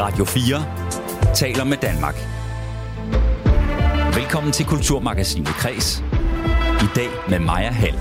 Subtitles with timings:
[0.00, 2.14] Radio 4 taler med Danmark.
[4.16, 6.04] Velkommen til Kulturmagasinet Kres.
[6.82, 7.98] I dag med Maja Hall.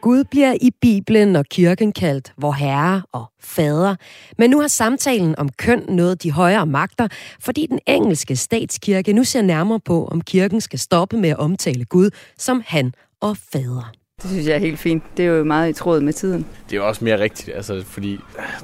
[0.00, 3.96] Gud bliver i Bibelen og kirken kaldt vor herre og fader.
[4.38, 7.08] Men nu har samtalen om køn nået de højere magter,
[7.40, 11.84] fordi den engelske statskirke nu ser nærmere på, om kirken skal stoppe med at omtale
[11.84, 14.05] Gud som han og fader.
[14.22, 15.02] Det synes jeg er helt fint.
[15.16, 16.46] Det er jo meget i tråd med tiden.
[16.70, 18.20] Det er jo også mere rigtigt, altså, fordi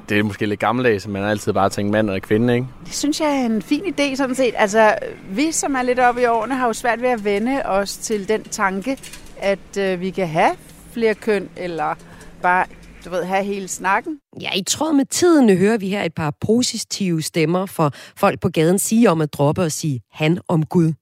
[0.08, 2.66] det er måske lidt gammeldags, man har altid bare tænkt mand og kvinde, ikke?
[2.84, 4.54] Det synes jeg er en fin idé, sådan set.
[4.56, 4.94] Altså,
[5.30, 8.28] vi, som er lidt oppe i årene, har jo svært ved at vende os til
[8.28, 8.98] den tanke,
[9.40, 10.50] at øh, vi kan have
[10.92, 11.94] flere køn, eller
[12.42, 12.66] bare
[13.04, 14.18] du ved, have hele snakken.
[14.40, 18.48] Ja, i tråd med tiden hører vi her et par positive stemmer for folk på
[18.48, 20.92] gaden sige om at droppe og sige han om Gud.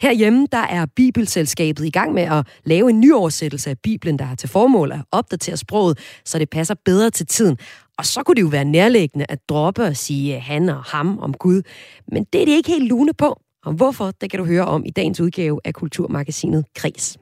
[0.00, 4.24] Herhjemme, der er Bibelselskabet i gang med at lave en ny oversættelse af Bibelen, der
[4.24, 7.58] har til formål at opdatere sproget, så det passer bedre til tiden.
[7.98, 11.34] Og så kunne det jo være nærliggende at droppe og sige han og ham om
[11.34, 11.62] Gud.
[12.12, 13.40] Men det er det ikke helt lune på.
[13.64, 17.18] Og hvorfor, det kan du høre om i dagens udgave af Kulturmagasinet Kris.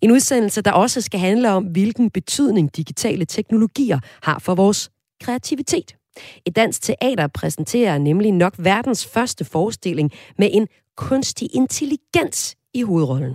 [0.00, 5.96] En udsendelse, der også skal handle om, hvilken betydning digitale teknologier har for vores kreativitet.
[6.46, 13.34] Et dansk teater præsenterer nemlig nok verdens første forestilling med en kunstig intelligens i hovedrollen.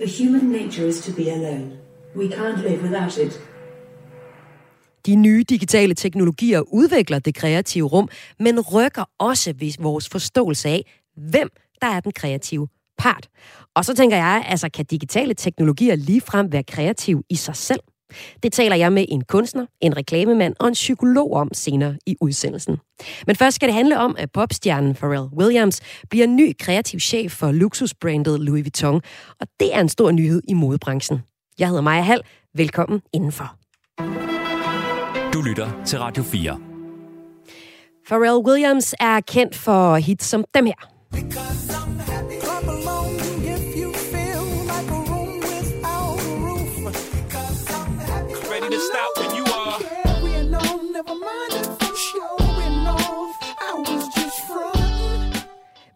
[0.00, 1.72] The human nature is to be alone.
[2.16, 3.40] We can't live without it.
[5.06, 11.00] De nye digitale teknologier udvikler det kreative rum, men rykker også ved vores forståelse af,
[11.16, 11.48] hvem
[11.80, 12.68] der er den kreative
[13.00, 13.28] part.
[13.74, 17.80] Og så tænker jeg, altså kan digitale teknologier ligefrem være kreative i sig selv?
[18.42, 22.76] Det taler jeg med en kunstner, en reklamemand og en psykolog om senere i udsendelsen.
[23.26, 27.52] Men først skal det handle om, at popstjernen Pharrell Williams bliver ny kreativ chef for
[27.52, 29.00] luksusbrandet Louis Vuitton,
[29.40, 31.22] og det er en stor nyhed i modebranchen.
[31.58, 32.22] Jeg hedder Maja Hall.
[32.54, 33.56] Velkommen indenfor.
[35.32, 36.60] Du lytter til Radio 4.
[38.08, 41.00] Pharrell Williams er kendt for hits som dem her.
[42.20, 42.59] ready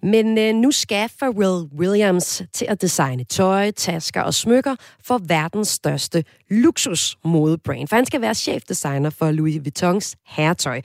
[0.05, 5.69] Men øh, nu skal Pharrell Williams til at designe tøj, tasker og smykker for verdens
[5.69, 7.89] største luksusmodebrand.
[7.89, 10.81] For han skal være chefdesigner for Louis Vuittons herretøj.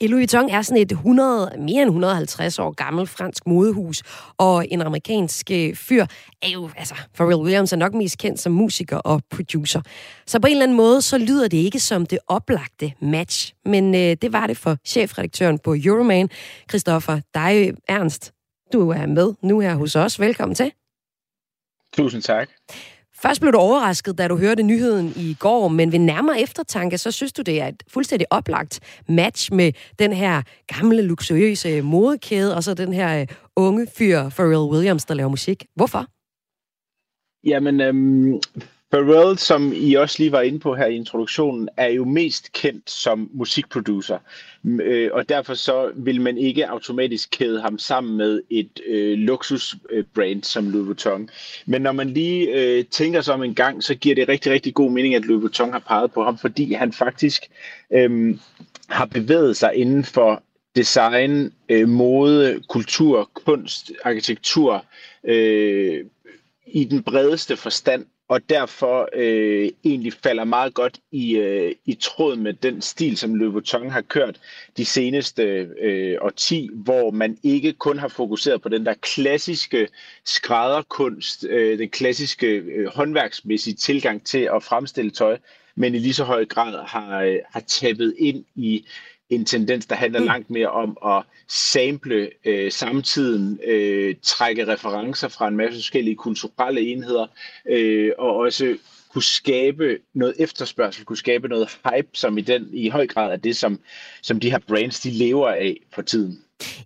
[0.00, 4.02] Louis Vuitton er sådan et 100, mere end 150 år gammelt fransk modehus,
[4.38, 6.06] og en amerikansk øh, fyr
[6.42, 9.80] er jo, altså, Pharrell Williams er nok mest kendt som musiker og producer.
[10.26, 13.94] Så på en eller anden måde, så lyder det ikke som det oplagte match, men
[13.94, 16.28] øh, det var det for chefredaktøren på Euroman,
[16.70, 18.34] Christoffer Dig Ernst.
[18.72, 20.20] Du er med nu her hos os.
[20.20, 20.72] Velkommen til.
[21.92, 22.48] Tusind tak.
[23.22, 27.10] Først blev du overrasket, da du hørte nyheden i går, men ved nærmere eftertanke, så
[27.10, 32.64] synes du, det er et fuldstændig oplagt match med den her gamle, luksuriøse modekæde, og
[32.64, 33.26] så den her øh,
[33.56, 35.66] unge fyr, Pharrell Williams, der laver musik.
[35.74, 36.06] Hvorfor?
[37.44, 38.40] Jamen, øhm,
[38.94, 42.90] Pharrell, som I også lige var inde på her i introduktionen, er jo mest kendt
[42.90, 44.18] som musikproducer.
[44.64, 50.42] Øh, og derfor så vil man ikke automatisk kæde ham sammen med et øh, luksusbrand
[50.42, 51.28] som Louis Vuitton.
[51.66, 54.74] Men når man lige øh, tænker sig om en gang, så giver det rigtig, rigtig
[54.74, 57.42] god mening, at Louis Vuitton har peget på ham, fordi han faktisk
[57.92, 58.38] øh,
[58.88, 60.42] har bevæget sig inden for
[60.76, 64.84] design, øh, mode, kultur, kunst, arkitektur,
[65.24, 66.04] øh,
[66.66, 72.36] i den bredeste forstand og derfor øh, egentlig falder meget godt i, øh, i tråd
[72.36, 74.40] med den stil, som Louis Vuitton har kørt
[74.76, 75.42] de seneste
[75.80, 79.88] øh, årti, hvor man ikke kun har fokuseret på den der klassiske
[80.24, 85.38] skrædderkunst, øh, den klassiske øh, håndværksmæssige tilgang til at fremstille tøj,
[85.74, 88.86] men i lige så høj grad har, øh, har tabet ind i
[89.30, 90.26] en tendens, der handler mm.
[90.26, 96.80] langt mere om at sample øh, samtiden, øh, trække referencer fra en masse forskellige kulturelle
[96.80, 97.26] enheder,
[97.70, 98.76] øh, og også
[99.12, 103.36] kunne skabe noget efterspørgsel, kunne skabe noget hype, som i den i høj grad er
[103.36, 103.80] det, som,
[104.22, 106.38] som de her brands, de lever af for tiden.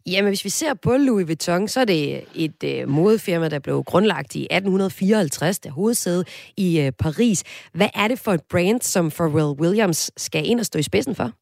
[0.06, 3.82] Jamen, hvis vi ser på Louis Vuitton, så er det et øh, modefirma, der blev
[3.84, 6.24] grundlagt i 1854, der hovedsæde
[6.56, 7.44] i øh, Paris.
[7.72, 11.14] Hvad er det for et brand, som Pharrell Williams skal ind og stå i spidsen
[11.14, 11.32] for?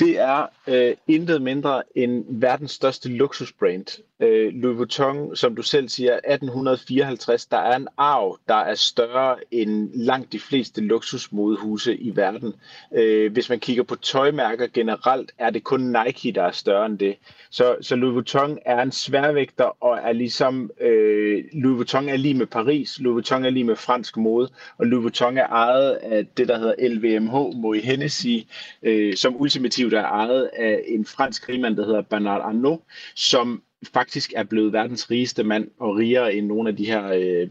[0.00, 3.86] Det er øh, intet mindre end verdens største luksusbrand.
[4.24, 9.36] Øh, Louis Vuitton, som du selv siger, 1854, der er en arv, der er større
[9.50, 12.54] end langt de fleste luksusmodehuse i verden.
[12.94, 16.98] Øh, hvis man kigger på tøjmærker generelt, er det kun Nike, der er større end
[16.98, 17.16] det.
[17.50, 22.34] Så, så Louis Vuitton er en sværvægter, og er ligesom, øh, Louis Vuitton er lige
[22.34, 26.26] med Paris, Louis Vuitton er lige med fransk mode, og Louis Vuitton er ejet af
[26.26, 28.36] det, der hedder LVMH, Moët Hennessy,
[28.82, 32.82] øh, som ultimativt er ejet af en fransk rigmand, der hedder Bernard Arnault,
[33.14, 37.50] som faktisk er blevet verdens rigeste mand og rigere end nogle af de her øh,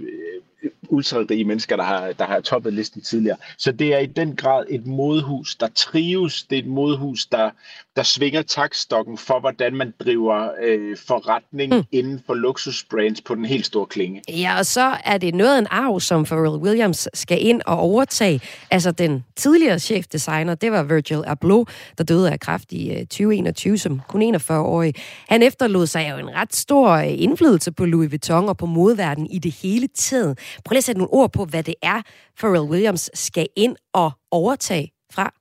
[0.93, 3.37] ultrarige mennesker, der har, der har toppet listen tidligere.
[3.57, 6.43] Så det er i den grad et modehus, der trives.
[6.43, 7.49] Det er et modehus, der,
[7.95, 11.83] der svinger takstokken for, hvordan man driver øh, forretning mm.
[11.91, 14.21] inden for luksusbrands på den helt store klinge.
[14.29, 17.77] Ja, og så er det noget af en arv, som Pharrell Williams skal ind og
[17.77, 18.41] overtage.
[18.71, 21.65] Altså den tidligere chefdesigner, det var Virgil Abloh,
[21.97, 24.93] der døde af kræft i øh, 2021 som kun 41-årig.
[25.29, 29.29] Han efterlod sig jo en ret stor øh, indflydelse på Louis Vuitton og på modeverdenen
[29.31, 30.39] i det hele taget.
[30.65, 32.01] Prøv lige at sætte nogle ord på, hvad det er,
[32.39, 35.33] Pharrell Williams skal ind og overtage fra.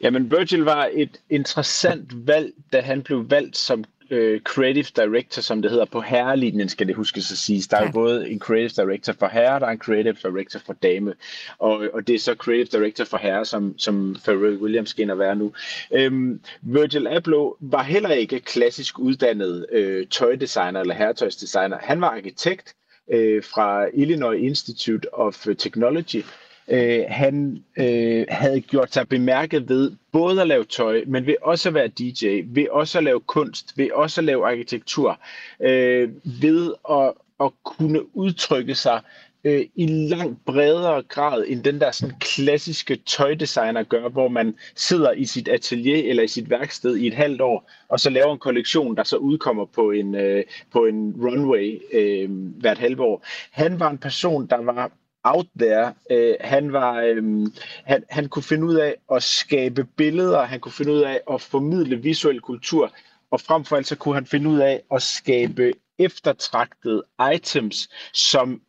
[0.00, 5.62] Jamen, Virgil var et interessant valg, da han blev valgt som øh, creative director, som
[5.62, 7.62] det hedder på herrelinjen, skal det huskes at sige.
[7.70, 10.72] Der er jo både en creative director for herre, der er en creative director for
[10.72, 11.14] dame.
[11.58, 15.10] Og, og det er så creative director for herre, som, som Pharrell Williams skal ind
[15.10, 15.52] og være nu.
[15.92, 21.78] Øhm, Virgil Abloh var heller ikke klassisk uddannet øh, tøjdesigner eller herretøjsdesigner.
[21.80, 22.74] Han var arkitekt
[23.10, 26.22] øh, fra Illinois Institute of Technology,
[26.70, 31.68] Øh, han øh, havde gjort sig bemærket ved både at lave tøj, men ved også
[31.68, 35.20] at være DJ, ved også at lave kunst, ved også at lave arkitektur,
[35.60, 36.10] øh,
[36.42, 39.00] ved at, at kunne udtrykke sig
[39.44, 45.12] øh, i langt bredere grad end den der sådan klassiske tøjdesigner gør, hvor man sidder
[45.12, 48.38] i sit atelier eller i sit værksted i et halvt år, og så laver en
[48.38, 53.26] kollektion, der så udkommer på en, øh, på en runway øh, hvert halve år.
[53.50, 54.90] Han var en person, der var
[55.24, 55.94] out there.
[56.10, 57.46] Øh, han var, øh,
[57.84, 61.40] han, han kunne finde ud af at skabe billeder, han kunne finde ud af at
[61.40, 62.92] formidle visuel kultur,
[63.30, 67.02] og frem for alt så kunne han finde ud af at skabe eftertragtede
[67.34, 68.60] items, som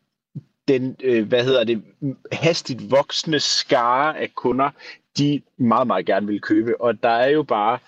[0.70, 1.84] den, øh, hvad hedder det,
[2.32, 4.70] hastigt voksende skare af kunder,
[5.18, 6.82] de meget, meget gerne vil købe.
[6.82, 7.80] Og der er jo bare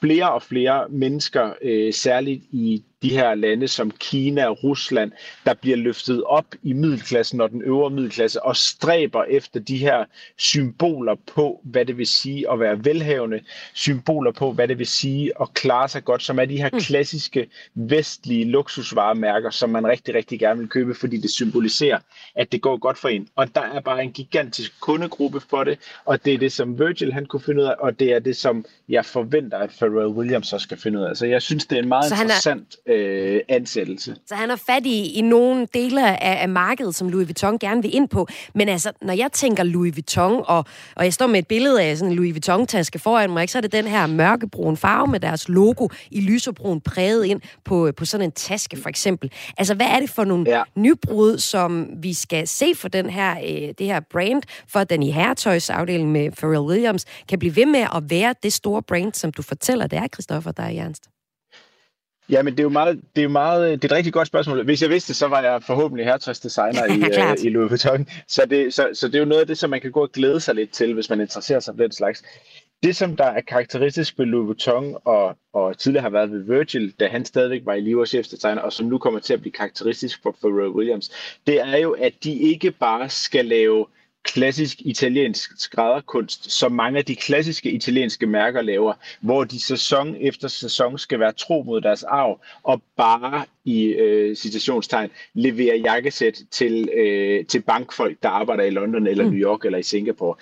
[0.00, 5.12] flere og flere mennesker, øh, særligt i de her lande som Kina og Rusland,
[5.44, 10.04] der bliver løftet op i middelklassen og den øvre middelklasse og stræber efter de her
[10.36, 13.40] symboler på, hvad det vil sige at være velhavende,
[13.74, 16.80] symboler på, hvad det vil sige at klare sig godt, som er de her mm.
[16.80, 21.98] klassiske vestlige luksusvaremærker, som man rigtig, rigtig gerne vil købe, fordi det symboliserer,
[22.34, 23.28] at det går godt for en.
[23.36, 27.12] Og der er bare en gigantisk kundegruppe for det, og det er det, som Virgil
[27.12, 30.48] han kunne finde ud af, og det er det, som jeg forventer, at Pharrell Williams
[30.48, 31.16] så skal finde ud af.
[31.16, 34.16] Så jeg synes, det er en meget så interessant er øh, ansættelse.
[34.26, 37.82] Så han er fat i, i nogle dele af, af markedet, som Louis Vuitton gerne
[37.82, 38.28] vil ind på.
[38.54, 40.64] Men altså, når jeg tænker Louis Vuitton, og,
[40.96, 43.58] og jeg står med et billede af sådan en Louis Vuitton-taske foran mig, ikke, så
[43.58, 48.04] er det den her mørkebrun farve med deres logo i lyserbrun præget ind på, på
[48.04, 49.32] sådan en taske, for eksempel.
[49.58, 50.62] Altså, hvad er det for nogle ja.
[50.76, 55.02] nybrud, som vi skal se for den her, øh, det her brand, for at den
[55.02, 59.32] i herretøjsafdelingen med Pharrell Williams kan blive ved med at være det store brand, som
[59.32, 61.02] du fortæller, det er, Christoffer, der er i Ernst?
[62.30, 64.64] Ja, men det er jo meget, det er meget, det er et rigtig godt spørgsmål.
[64.64, 68.06] Hvis jeg vidste, så var jeg forhåbentlig herretøjsdesigner i, uh, i Louis Vuitton.
[68.28, 70.12] Så det, så, så det er jo noget af det, som man kan gå og
[70.12, 72.22] glæde sig lidt til, hvis man interesserer sig for den slags.
[72.82, 76.94] Det, som der er karakteristisk ved Louis Vuitton, og, og tidligere har været ved Virgil,
[77.00, 79.52] da han stadigvæk var i live og chefdesigner, og som nu kommer til at blive
[79.52, 83.86] karakteristisk for Pharrell Williams, det er jo, at de ikke bare skal lave
[84.26, 90.48] klassisk italiensk skrædderkunst, som mange af de klassiske italienske mærker laver, hvor de sæson efter
[90.48, 96.88] sæson skal være tro mod deres arv, og bare i øh, citationstegn levere jakkesæt til,
[96.96, 99.30] øh, til bankfolk, der arbejder i London eller mm.
[99.30, 100.36] New York eller i Singapore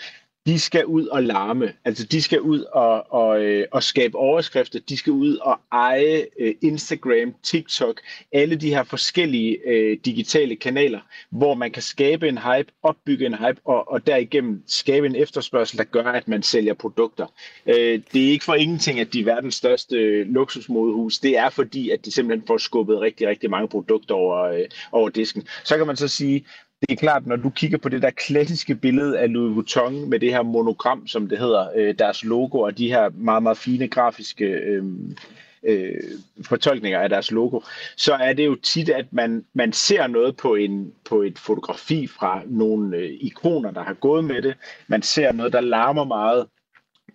[0.47, 1.73] de skal ud og larme.
[1.85, 4.81] Altså, de skal ud og, og, øh, og skabe overskrifter.
[4.89, 8.01] De skal ud og eje øh, Instagram, TikTok,
[8.33, 13.35] alle de her forskellige øh, digitale kanaler, hvor man kan skabe en hype, opbygge en
[13.35, 17.27] hype, og, og derigennem skabe en efterspørgsel, der gør, at man sælger produkter.
[17.67, 21.19] Øh, det er ikke for ingenting, at de er verdens største øh, luksusmodehus.
[21.19, 25.09] Det er fordi, at de simpelthen får skubbet rigtig, rigtig mange produkter over, øh, over
[25.09, 25.47] disken.
[25.65, 26.45] Så kan man så sige,
[26.81, 30.21] det er klart, når du kigger på det der klassiske billede af Louis Vuitton med
[30.21, 33.89] det her monogram, som det hedder, øh, deres logo og de her meget, meget fine
[33.89, 34.85] grafiske øh,
[35.65, 36.01] øh,
[36.45, 37.61] fortolkninger af deres logo,
[37.97, 42.07] så er det jo tit, at man, man ser noget på, en, på et fotografi
[42.07, 44.55] fra nogle øh, ikoner, der har gået med det.
[44.89, 46.47] Man ser noget, der larmer meget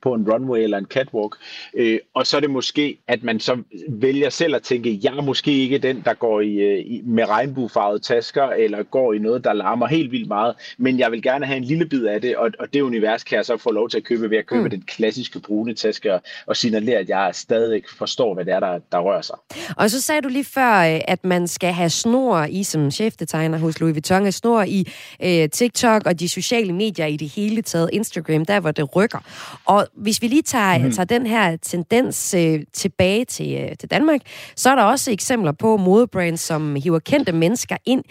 [0.02, 1.36] på en runway eller en catwalk.
[1.74, 3.58] Øh, og så er det måske, at man så
[3.90, 7.30] vælger selv at tænke, jeg er måske ikke den, der går i, øh, i, med
[7.30, 11.46] regnbuefarvede tasker, eller går i noget, der larmer helt vildt meget, men jeg vil gerne
[11.46, 13.90] have en lille bid af det, og, og det univers kan jeg så få lov
[13.90, 14.70] til at købe ved at købe mm.
[14.70, 18.80] den klassiske brune taske, og, og signalere, at jeg stadig forstår, hvad det er, der,
[18.92, 19.36] der rører sig.
[19.78, 23.58] Og så sagde du lige før, øh, at man skal have snor i som chefdesigner
[23.58, 24.88] hos Louis Vuitton, have snor i
[25.24, 29.20] øh, TikTok og de sociale medier i det hele taget, Instagram, der hvor det rykker.
[29.66, 30.92] Og hvis vi lige tager, mm.
[30.92, 34.22] tager den her tendens øh, tilbage til, øh, til Danmark,
[34.56, 38.04] så er der også eksempler på modebrands, som hiver kendte mennesker ind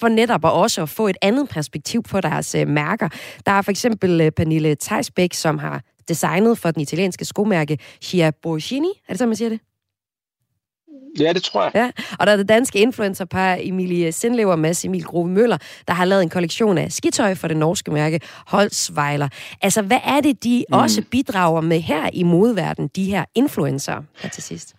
[0.00, 3.08] for netop også at få et andet perspektiv på deres øh, mærker.
[3.46, 8.30] Der er for eksempel øh, Pernille Theisbæk, som har designet for den italienske skomærke Chia
[8.42, 8.88] Borgini.
[9.08, 9.60] Er det så, man siger det?
[11.20, 11.70] Ja, det tror jeg.
[11.74, 15.94] Ja, og der er det danske influencerpar Emilie Sindlev og Mads Emil Grove Møller, der
[15.94, 19.28] har lavet en kollektion af skitøj for det norske mærke Holzweiler.
[19.62, 20.78] Altså, hvad er det, de mm.
[20.78, 24.74] også bidrager med her i modverden, de her influencer her til sidst?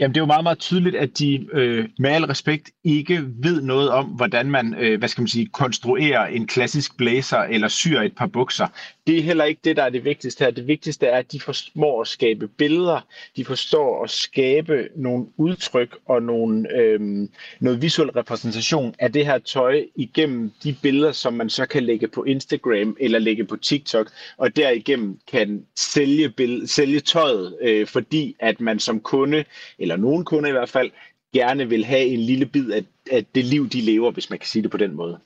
[0.00, 3.62] Jamen, det er jo meget, meget tydeligt, at de øh, med al respekt ikke ved
[3.62, 8.00] noget om, hvordan man, øh, hvad skal man sige, konstruerer en klassisk blazer eller syr
[8.00, 8.66] et par bukser.
[9.06, 10.50] Det er heller ikke det, der er det vigtigste her.
[10.50, 13.00] Det vigtigste er, at de formår at skabe billeder.
[13.36, 19.38] De forstår at skabe nogle udtryk og nogle, øhm, noget visuel repræsentation af det her
[19.38, 24.10] tøj igennem de billeder, som man så kan lægge på Instagram eller lægge på TikTok,
[24.36, 29.44] og derigennem kan sælge, billed, sælge tøjet, øh, fordi at man som kunde
[29.78, 30.90] eller nogen kunde i hvert fald,
[31.32, 34.48] gerne vil have en lille bid af, af det liv, de lever, hvis man kan
[34.48, 35.18] sige det på den måde.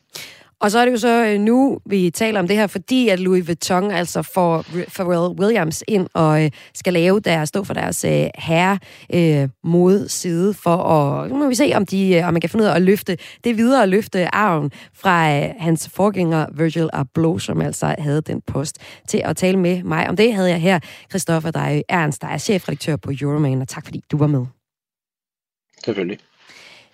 [0.61, 3.21] Og så er det jo så øh, nu, vi taler om det her, fordi at
[3.21, 4.65] Louis Vuitton altså får
[4.95, 8.79] Pharrell Williams ind og øh, skal lave der, stå for deres øh, herre
[9.65, 12.69] mod side for at, nu må vi se, om, de, om man kan finde ud
[12.69, 18.21] af at løfte det videre, løfte arven fra hans forgænger Virgil Abloh, som altså havde
[18.21, 20.09] den post til at tale med mig.
[20.09, 20.79] Om det havde jeg her,
[21.11, 24.47] Christoffer Dej Ernst, der er chefredaktør på Euroman, og tak fordi du var med.
[25.85, 26.19] Selvfølgelig.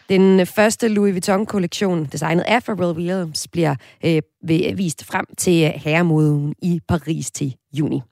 [0.09, 5.65] Den øh, første Louis Vuitton-kollektion, designet af Pharrell Williams, bliver øh, øh vist frem til
[5.65, 8.03] øh, herremoden i Paris til juni.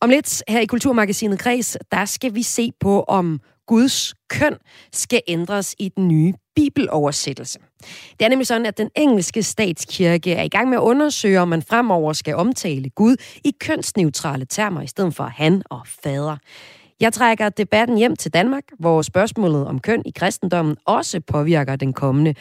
[0.00, 4.56] Om lidt her i Kulturmagasinet Kreds, der skal vi se på, om Guds køn
[4.92, 7.58] skal ændres i den nye bibeloversættelse.
[8.18, 11.48] Det er nemlig sådan, at den engelske statskirke er i gang med at undersøge, om
[11.48, 16.36] man fremover skal omtale Gud i kønsneutrale termer i stedet for han og fader.
[17.00, 21.92] Jeg trækker debatten hjem til Danmark, hvor spørgsmålet om køn i kristendommen også påvirker den
[21.92, 22.34] kommende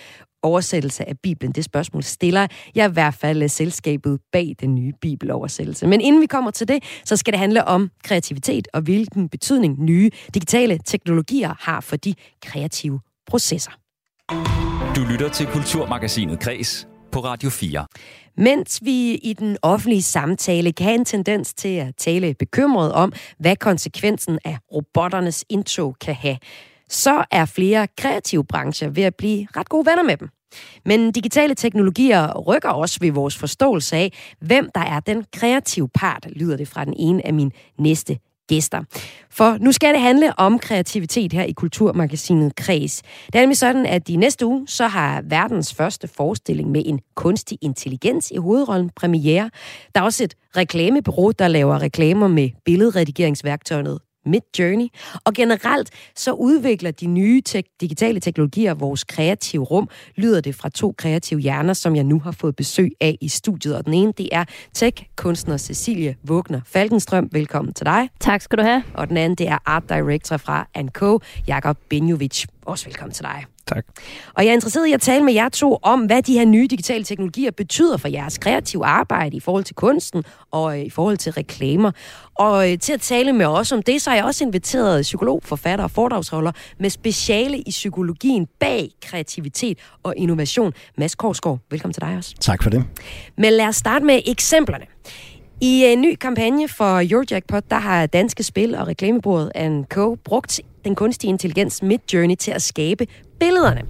[0.44, 1.52] oversættelse af Bibelen.
[1.52, 5.88] Det spørgsmål stiller jeg i hvert fald selskabet bag den nye bibeloversættelse.
[5.88, 9.84] Men inden vi kommer til det, så skal det handle om kreativitet og hvilken betydning
[9.84, 13.72] nye digitale teknologier har for de kreative processer.
[14.96, 17.86] Du lytter til Kulturmagasinet Kres på Radio 4.
[18.38, 23.14] Mens vi i den offentlige samtale kan have en tendens til at tale bekymret om,
[23.40, 26.38] hvad konsekvensen af robotternes indtog kan have,
[26.90, 30.30] så er flere kreative brancher ved at blive ret gode venner med dem.
[30.86, 36.28] Men digitale teknologier rykker også ved vores forståelse af, hvem der er den kreative part,
[36.36, 38.84] lyder det fra den ene af mine næste gæster.
[39.30, 43.02] For nu skal det handle om kreativitet her i Kulturmagasinet Kreds.
[43.26, 47.00] Det er nemlig sådan, at i næste uge, så har verdens første forestilling med en
[47.16, 49.50] kunstig intelligens i hovedrollen premiere.
[49.96, 54.88] Der er også et reklamebureau, der laver reklamer med billedredigeringsværktøjet Mid Journey.
[55.26, 60.70] Og generelt så udvikler de nye tek- digitale teknologier vores kreative rum, lyder det fra
[60.70, 63.76] to kreative hjerner, som jeg nu har fået besøg af i studiet.
[63.76, 67.30] Og den ene, det er tech-kunstner Cecilie Vågner Falkenstrøm.
[67.32, 68.10] Velkommen til dig.
[68.20, 68.84] Tak skal du have.
[68.94, 72.46] Og den anden, det er art director fra Co, Jakob Benjovic.
[72.68, 73.46] Også velkommen til dig.
[73.68, 73.86] Tak.
[74.34, 76.68] Og jeg er interesseret i at tale med jer to om, hvad de her nye
[76.68, 81.18] digitale teknologier betyder for jeres kreative arbejde i forhold til kunsten og øh, i forhold
[81.18, 81.92] til reklamer.
[82.36, 85.42] Og øh, til at tale med os om det, så har jeg også inviteret psykolog,
[85.44, 90.74] forfatter og foredragsholder med speciale i psykologien bag kreativitet og innovation.
[90.98, 92.36] Mads Korsgaard, velkommen til dig også.
[92.40, 92.84] Tak for det.
[93.38, 94.86] Men lad os starte med eksemplerne.
[95.62, 99.52] I en ny kampagne for Eurojackpot, der har Danske Spil og reklamebordet
[99.90, 100.16] Co.
[100.16, 103.08] brugt den kunstige intelligens Midjourney til at skabe
[103.40, 103.82] billederne.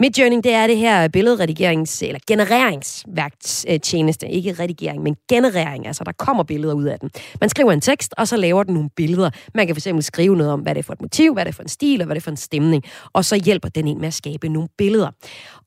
[0.00, 4.28] Midjourney, det er det her billedredigerings- eller genereringsværktjeneste.
[4.28, 5.86] Ikke redigering, men generering.
[5.86, 7.10] Altså, der kommer billeder ud af den.
[7.40, 9.30] Man skriver en tekst, og så laver den nogle billeder.
[9.54, 11.54] Man kan fx skrive noget om, hvad det er for et motiv, hvad det er
[11.54, 12.84] for en stil, og hvad det er for en stemning.
[13.12, 15.10] Og så hjælper den en med at skabe nogle billeder.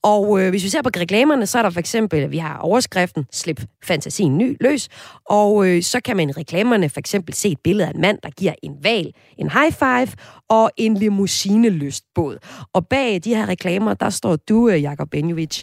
[0.03, 3.25] Og øh, hvis vi ser på reklamerne, så er der for eksempel, vi har overskriften,
[3.31, 4.89] slip fantasien ny løs.
[5.25, 8.17] Og øh, så kan man i reklamerne for eksempel se et billede af en mand,
[8.23, 10.07] der giver en val en high five,
[10.50, 12.38] og en limousinelystbåd.
[12.74, 15.62] Og bag de her reklamer, der står du, øh, Jakob Benjovic.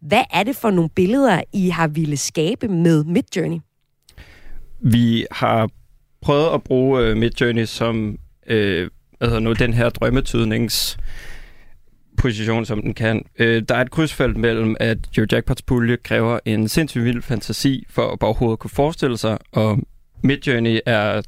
[0.00, 3.58] Hvad er det for nogle billeder, I har ville skabe med Midjourney?
[4.80, 5.68] vi har
[6.22, 10.98] prøvet at bruge øh, Midjourney som øh, altså nu, den her drømmetydnings
[12.18, 13.22] position, som den kan.
[13.38, 18.02] Øh, der er et krydsfelt mellem, at Eurojackpots pulje kræver en sindssygt vild fantasi for
[18.02, 19.78] at overhovedet kunne forestille sig, og
[20.22, 21.22] Midjourney er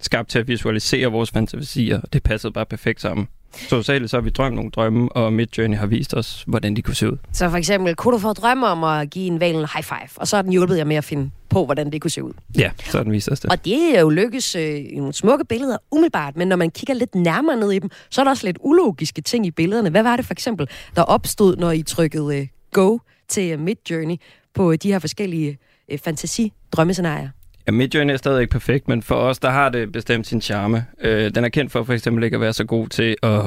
[0.00, 3.28] skabt til at visualisere vores fantasier, og det passede bare perfekt sammen.
[3.68, 6.82] Så særligt så har vi drømt nogle drømme, og Midjourney har vist os, hvordan de
[6.82, 7.16] kunne se ud.
[7.32, 10.08] Så for eksempel, kunne du få drømme om at give en val en high five,
[10.16, 12.32] og så har den hjulpet jer med at finde på, hvordan det kunne se ud.
[12.58, 13.50] Ja, så har den vist os det.
[13.50, 16.94] Og det er jo lykkes øh, i nogle smukke billeder umiddelbart, men når man kigger
[16.94, 19.90] lidt nærmere ned i dem, så er der også lidt ulogiske ting i billederne.
[19.90, 22.98] Hvad var det for eksempel, der opstod, når I trykkede øh, go
[23.28, 24.16] til øh, Midjourney
[24.54, 25.58] på de her forskellige
[25.90, 27.28] øh, fantasi-drømmescenarier?
[27.66, 30.86] Ja, Midjourney er stadig ikke perfekt, men for os, der har det bestemt sin charme.
[31.00, 33.40] Øh, den er kendt for for eksempel ikke at være så god til at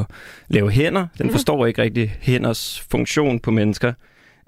[0.47, 1.07] lave hænder.
[1.17, 3.93] Den forstår ikke rigtig hænders funktion på mennesker.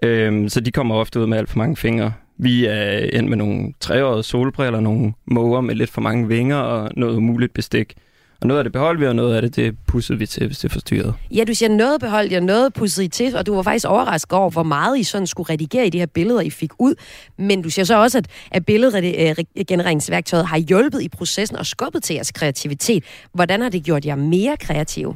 [0.04, 2.14] Øh, så de kommer ofte ud med alt for mange fingre.
[2.38, 6.92] Vi er endt med nogle treårige solbriller, nogle måger med lidt for mange vinger og
[6.96, 7.94] noget umuligt bestik.
[8.42, 10.60] Og noget af det beholdt vi, og noget af det, det pussede vi til, hvis
[10.60, 11.14] det forstyrrede.
[11.32, 14.34] Ja, du siger noget beholdt jer, noget pudsede I til, og du var faktisk overrasket
[14.34, 16.96] over, hvor meget I sådan skulle redigere i de her billeder, I fik ud.
[17.38, 22.14] Men du siger så også, at, at billedgenereringsværktøjet har hjulpet i processen og skubbet til
[22.14, 23.04] jeres kreativitet.
[23.34, 25.16] Hvordan har det gjort jer mere kreative?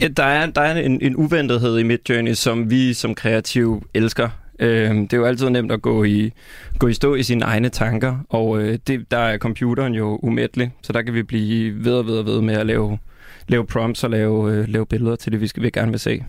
[0.00, 4.28] Ja, der er, der er en, en uventethed i Midjourney, som vi som kreative elsker.
[4.58, 6.32] Øh, det er jo altid nemt at gå i,
[6.78, 10.72] gå i stå i sine egne tanker, og øh, det, der er computeren jo umættelig,
[10.82, 12.98] så der kan vi blive ved og ved og ved med at lave,
[13.48, 16.24] lave prompts og lave, øh, lave billeder til det, vi, skal, vi gerne vil se.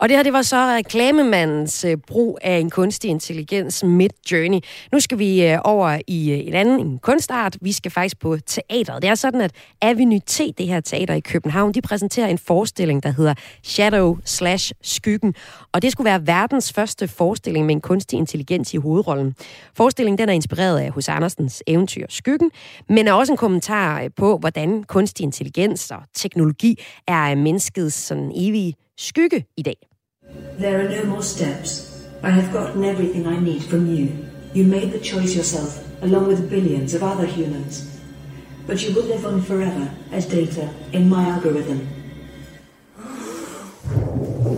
[0.00, 4.60] Og det her, det var så reklamemandens øh, brug af en kunstig intelligens Mid Journey.
[4.92, 7.56] Nu skal vi øh, over i øh, en anden en kunstart.
[7.60, 9.02] Vi skal faktisk på teateret.
[9.02, 9.52] Det er sådan, at
[9.82, 14.72] Avenue T, det her teater i København, de præsenterer en forestilling, der hedder Shadow slash
[14.82, 15.34] Skyggen.
[15.72, 19.34] Og det skulle være verdens første forestilling med en kunstig intelligens i hovedrollen.
[19.74, 22.50] Forestillingen den er inspireret af hos Andersens eventyr Skyggen,
[22.88, 28.32] men er også en kommentar øh, på, hvordan kunstig intelligens og teknologi er menneskets sådan
[28.34, 29.89] evige skygge i dag.
[30.58, 32.06] There are no more steps.
[32.22, 34.26] I have gotten everything I need from you.
[34.52, 37.98] You made the choice yourself, along with billions of other humans.
[38.66, 41.99] But you will live on forever as data in my algorithm.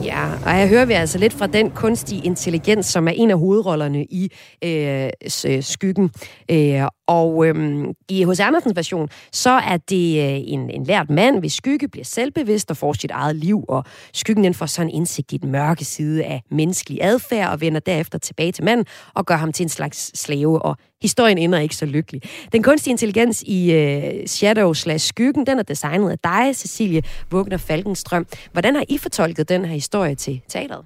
[0.05, 3.39] Ja, og her hører vi altså lidt fra den kunstige intelligens, som er en af
[3.39, 4.33] hovedrollerne i
[4.65, 5.11] øh,
[5.47, 6.11] øh skyggen.
[6.51, 8.41] Øh, og øh, i H.C.
[8.41, 12.77] Andersens version, så er det øh, en, en lært mand, hvis skygge bliver selvbevidst og
[12.77, 16.43] får sit eget liv, og skyggen den får sådan indsigt i den mørke side af
[16.51, 20.63] menneskelig adfærd, og vender derefter tilbage til manden og gør ham til en slags slave,
[20.63, 22.23] og historien ender ikke så lykkelig.
[22.53, 27.57] Den kunstige intelligens i øh, Shadow slash Skyggen, den er designet af dig, Cecilie Vugner
[27.57, 28.27] Falkenstrøm.
[28.53, 30.85] Hvordan har I fortolket den her historie til teateret?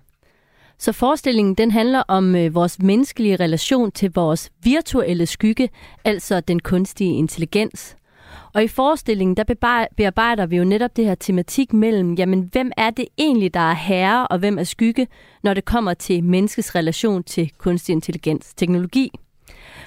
[0.78, 5.68] Så forestillingen den handler om øh, vores menneskelige relation til vores virtuelle skygge,
[6.04, 7.96] altså den kunstige intelligens.
[8.54, 9.44] Og i forestillingen, der
[9.96, 13.74] bearbejder vi jo netop det her tematik mellem, jamen hvem er det egentlig, der er
[13.74, 15.06] herre, og hvem er skygge,
[15.42, 19.10] når det kommer til menneskets relation til kunstig intelligens, teknologi.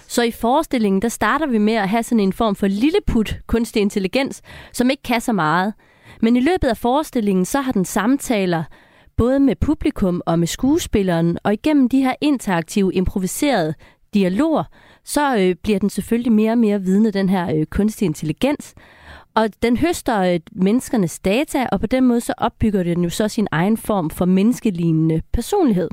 [0.09, 3.81] Så i forestillingen, der starter vi med at have sådan en form for lilleput kunstig
[3.81, 4.41] intelligens,
[4.73, 5.73] som ikke kan så meget.
[6.21, 8.63] Men i løbet af forestillingen, så har den samtaler
[9.17, 13.73] både med publikum og med skuespilleren, og igennem de her interaktive, improviserede
[14.13, 14.63] dialoger,
[15.03, 18.73] så øh, bliver den selvfølgelig mere og mere vidne, den her øh, kunstig intelligens.
[19.35, 23.27] Og den høster øh, menneskernes data, og på den måde så opbygger den jo så
[23.27, 25.89] sin egen form for menneskelignende personlighed.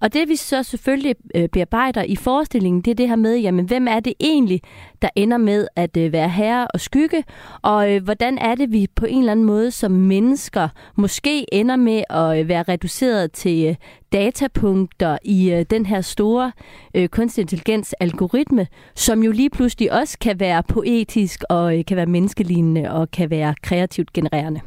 [0.00, 3.64] Og det vi så selvfølgelig øh, bearbejder i forestillingen, det er det her med, jamen
[3.64, 4.60] hvem er det egentlig,
[5.02, 7.24] der ender med at øh, være herre og skygge,
[7.62, 11.76] og øh, hvordan er det, vi på en eller anden måde som mennesker måske ender
[11.76, 13.76] med at øh, være reduceret til
[14.12, 16.52] datapunkter i den her store
[17.08, 22.90] kunstig intelligens algoritme, som jo lige pludselig også kan være poetisk og kan være menneskelignende
[22.90, 24.60] og kan være kreativt genererende.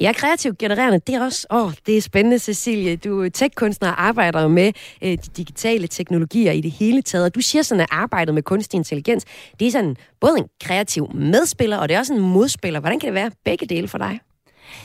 [0.00, 2.96] Ja, kreativt genererende, det er også, åh, det er spændende, Cecilie.
[2.96, 4.72] Du er tech-kunstner og arbejder med
[5.02, 7.24] øh, de digitale teknologier i det hele taget.
[7.24, 9.24] Og du siger sådan, at arbejdet med kunstig intelligens,
[9.60, 12.80] det er sådan både en kreativ medspiller, og det er også en modspiller.
[12.80, 14.20] Hvordan kan det være begge dele for dig?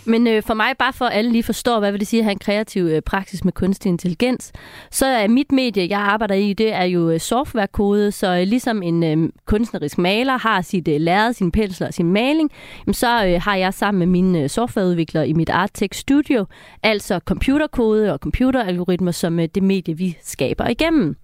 [0.06, 2.24] Men øh, for mig, bare for at alle lige forstår, hvad vil det sige at
[2.24, 4.52] have en kreativ øh, praksis med kunstig intelligens,
[4.92, 8.84] så er mit medie, jeg arbejder i, det er jo øh, softwarekode, så øh, ligesom
[8.84, 12.52] en øh, kunstnerisk maler har sit øh, lærred, sin pensler og sin maling,
[12.86, 16.46] jamen, så øh, har jeg sammen med mine øh, softwareudviklere i mit Arttech Studio,
[16.84, 21.16] altså computerkode og computeralgoritmer, som øh, det medie, vi skaber igennem.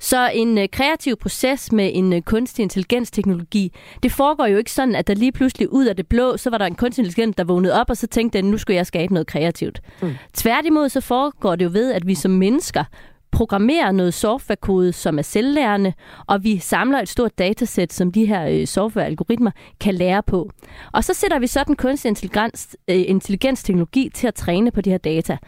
[0.00, 3.72] Så en øh, kreativ proces med en øh, kunstig intelligens-teknologi,
[4.02, 6.58] det foregår jo ikke sådan, at der lige pludselig ud af det blå, så var
[6.58, 9.12] der en kunstig intelligens, der vågnede op, og så tænkte den, nu skulle jeg skabe
[9.12, 9.80] noget kreativt.
[10.02, 10.14] Mm.
[10.34, 12.84] Tværtimod så foregår det jo ved, at vi som mennesker
[13.30, 15.92] programmerer noget softwarekode, som er selvlærende,
[16.26, 20.50] og vi samler et stort datasæt, som de her øh, softwarealgoritmer kan lære på.
[20.92, 24.90] Og så sætter vi så den kunstig intelligens, øh, intelligensteknologi til at træne på de
[24.90, 25.38] her data.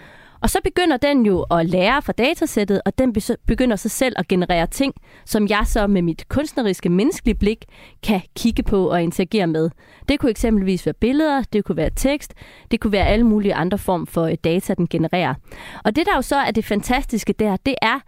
[0.44, 3.12] Og så begynder den jo at lære fra datasættet, og den
[3.46, 7.64] begynder så selv at generere ting, som jeg så med mit kunstneriske, menneskelige blik
[8.02, 9.70] kan kigge på og interagere med.
[10.08, 12.34] Det kunne eksempelvis være billeder, det kunne være tekst,
[12.70, 15.34] det kunne være alle mulige andre form for øh, data, den genererer.
[15.84, 18.00] Og det der jo så er det fantastiske der, det er,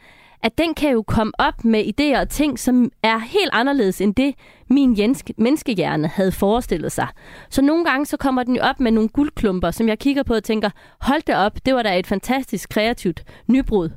[0.43, 4.15] at den kan jo komme op med idéer og ting, som er helt anderledes end
[4.15, 4.35] det,
[4.69, 7.09] min menneskehjerne havde forestillet sig.
[7.51, 10.35] Så nogle gange så kommer den jo op med nogle guldklumper, som jeg kigger på
[10.35, 10.71] og tænker,
[11.01, 13.91] hold det op, det var da et fantastisk kreativt nybrud.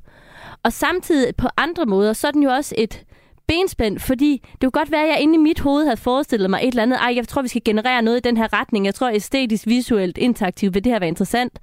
[0.63, 3.03] Og samtidig på andre måder, så er den jo også et
[3.47, 6.59] benspænd, fordi det kunne godt være, at jeg inde i mit hoved havde forestillet mig
[6.63, 8.85] et eller andet, ej, jeg tror, vi skal generere noget i den her retning.
[8.85, 11.59] Jeg tror, æstetisk, visuelt, interaktivt vil det her være interessant.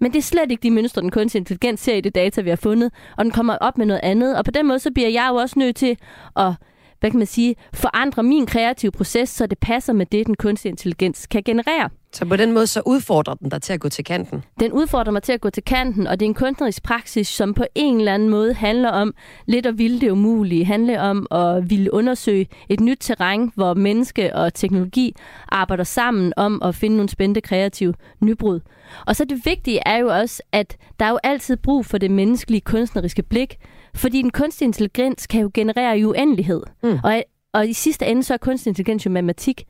[0.00, 2.48] Men det er slet ikke de mønstre, den kunstige intelligens ser i det data, vi
[2.48, 4.36] har fundet, og den kommer op med noget andet.
[4.36, 5.96] Og på den måde, så bliver jeg jo også nødt til
[6.36, 6.52] at
[7.00, 10.70] hvad kan man sige, forandre min kreative proces, så det passer med det, den kunstige
[10.70, 11.90] intelligens kan generere.
[12.12, 14.44] Så på den måde, så udfordrer den dig til at gå til kanten?
[14.60, 17.54] Den udfordrer mig til at gå til kanten, og det er en kunstnerisk praksis, som
[17.54, 19.14] på en eller anden måde handler om
[19.46, 24.36] lidt at ville det umulige, handler om at ville undersøge et nyt terræn, hvor menneske
[24.36, 25.14] og teknologi
[25.48, 28.60] arbejder sammen om at finde nogle spændende kreative nybrud.
[29.06, 32.10] Og så det vigtige er jo også, at der er jo altid brug for det
[32.10, 33.56] menneskelige kunstneriske blik,
[33.94, 36.62] fordi den kunstige intelligens kan jo generere i uendelighed.
[36.82, 36.98] Mm.
[37.04, 39.64] Og, og i sidste ende, så er kunstig intelligens jo matematik.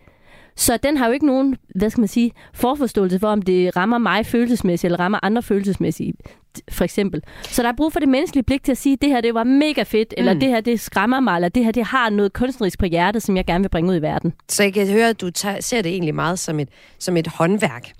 [0.56, 3.98] Så den har jo ikke nogen, hvad skal man sige, forforståelse for, om det rammer
[3.98, 6.16] mig følelsesmæssigt, eller rammer andre følelsesmæssigt,
[6.70, 7.22] for eksempel.
[7.42, 9.44] Så der er brug for det menneskelige blik til at sige, det her det var
[9.44, 10.40] mega fedt, eller mm.
[10.40, 13.36] det her det skræmmer mig, eller det her det har noget kunstnerisk på hjertet, som
[13.36, 14.32] jeg gerne vil bringe ud i verden.
[14.48, 17.26] Så jeg kan høre, at du tager, ser det egentlig meget som et, som et
[17.26, 17.92] håndværk,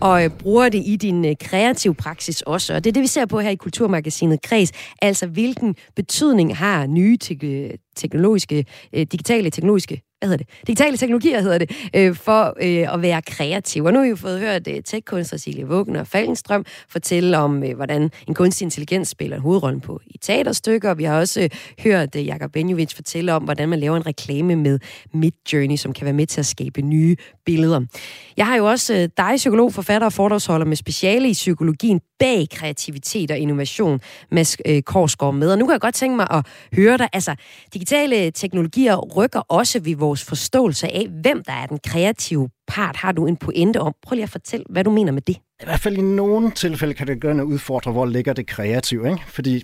[0.00, 2.74] og øh, bruger det i din øh, kreative praksis også.
[2.74, 4.72] Og det er det, vi ser på her i Kulturmagasinet Kreds.
[5.02, 10.66] Altså, hvilken betydning har nye te- teknologiske, øh, digitale teknologiske hvad hedder det?
[10.66, 13.84] Digitale teknologier hedder det, øh, for øh, at være kreativ.
[13.84, 17.62] Og nu har vi jo fået hørt øh, tech-kunstner Silje Vuggen og Falkenstrøm fortælle om,
[17.62, 20.94] øh, hvordan en kunstig intelligens spiller en hovedrolle på i teaterstykker.
[20.94, 21.50] Vi har også øh,
[21.84, 24.78] hørt øh, Jakob Benjovic fortælle om, hvordan man laver en reklame med
[25.14, 27.80] Midjourney, som kan være med til at skabe nye billeder.
[28.36, 32.46] Jeg har jo også øh, dig, psykolog, forfatter og foredragsholder med speciale i psykologien bag
[32.50, 34.00] kreativitet og innovation,
[34.30, 35.52] Mads øh, Korsgaard med.
[35.52, 37.08] Og nu kan jeg godt tænke mig at høre dig.
[37.12, 37.34] Altså,
[37.74, 42.96] digitale teknologier rykker også ved vores forståelse af, hvem der er den kreative part.
[42.96, 43.94] Har du en pointe om?
[44.02, 45.36] Prøv lige at fortælle, hvad du mener med det.
[45.60, 49.10] I hvert fald i nogle tilfælde kan det gøre en udfordre, hvor ligger det kreative.
[49.10, 49.22] Ikke?
[49.26, 49.62] Fordi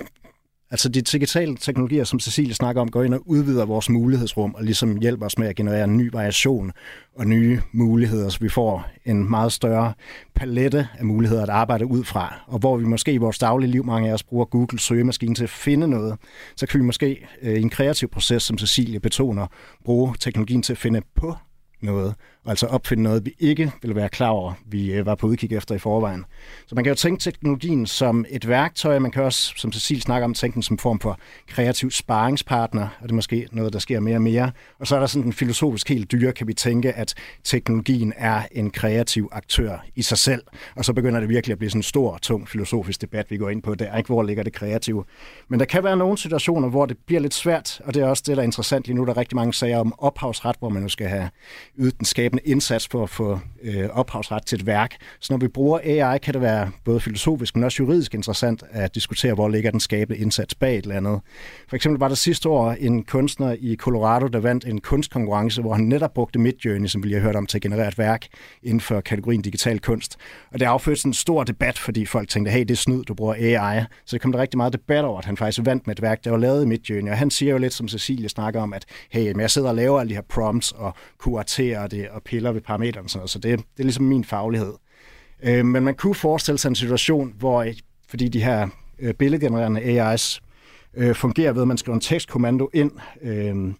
[0.73, 4.65] Altså de digitale teknologier, som Cecilie snakker om, går ind og udvider vores mulighedsrum og
[4.65, 6.73] ligesom hjælper os med at generere en ny variation
[7.19, 9.93] og nye muligheder, så vi får en meget større
[10.35, 12.35] palette af muligheder at arbejde ud fra.
[12.47, 15.45] Og hvor vi måske i vores daglige liv, mange af os bruger Google søgemaskinen til
[15.45, 16.19] at finde noget,
[16.57, 19.47] så kan vi måske øh, i en kreativ proces, som Cecilie betoner,
[19.85, 21.37] bruge teknologien til at finde på
[21.83, 22.15] noget,
[22.47, 25.75] altså opfinde noget, vi ikke ville være klar over, vi øh, var på udkig efter
[25.75, 26.25] i forvejen.
[26.67, 30.25] Så man kan jo tænke teknologien som et værktøj, man kan også, som Cecil snakker
[30.25, 34.01] om, tænke den som form for kreativ sparringspartner, og det er måske noget, der sker
[34.01, 34.53] mere og mere.
[34.79, 38.43] Og så er der sådan en filosofisk helt dyre, kan vi tænke, at teknologien er
[38.53, 40.43] en kreativ aktør i sig selv,
[40.77, 43.51] og så begynder det virkelig at blive sådan en stor, tung filosofisk debat, vi går
[43.51, 43.75] ind på.
[43.75, 45.05] Det er ikke, hvor ligger det kreative.
[45.49, 48.23] Men der kan være nogle situationer, hvor det bliver lidt svært, og det er også
[48.27, 49.05] det, der er interessant lige nu.
[49.05, 51.31] Der er rigtig mange sager om ophavsret, hvor man nu skal have
[51.79, 54.97] ydet den en indsats for at få øh, ophavsret til et værk.
[55.21, 58.95] Så når vi bruger AI, kan det være både filosofisk, men også juridisk interessant at
[58.95, 61.21] diskutere, hvor ligger den skabende indsats bag et eller andet.
[61.69, 65.75] For eksempel var der sidste år en kunstner i Colorado, der vandt en kunstkonkurrence, hvor
[65.75, 68.27] han netop brugte Midjourney, som vi lige har hørt om, til at generere et værk
[68.63, 70.17] inden for kategorien digital kunst.
[70.53, 73.15] Og det affødte sådan en stor debat, fordi folk tænkte, hey, det er snyd, du
[73.15, 73.85] bruger AI.
[74.05, 76.25] Så det kom der rigtig meget debat over, at han faktisk vandt med et værk,
[76.25, 77.11] der var lavet i Midjourney.
[77.11, 80.01] Og han siger jo lidt, som Cecilie snakker om, at hey, jeg sidder og laver
[80.01, 83.09] alle de her prompts og kuraterer det og piller ved parametrene.
[83.09, 84.73] Så det, det er ligesom min faglighed.
[85.43, 87.67] Øh, men man kunne forestille sig en situation, hvor
[88.09, 90.41] fordi de her øh, billedgenererende AI's
[90.95, 93.75] øh, fungerer ved, at man skriver en tekstkommando ind, øh,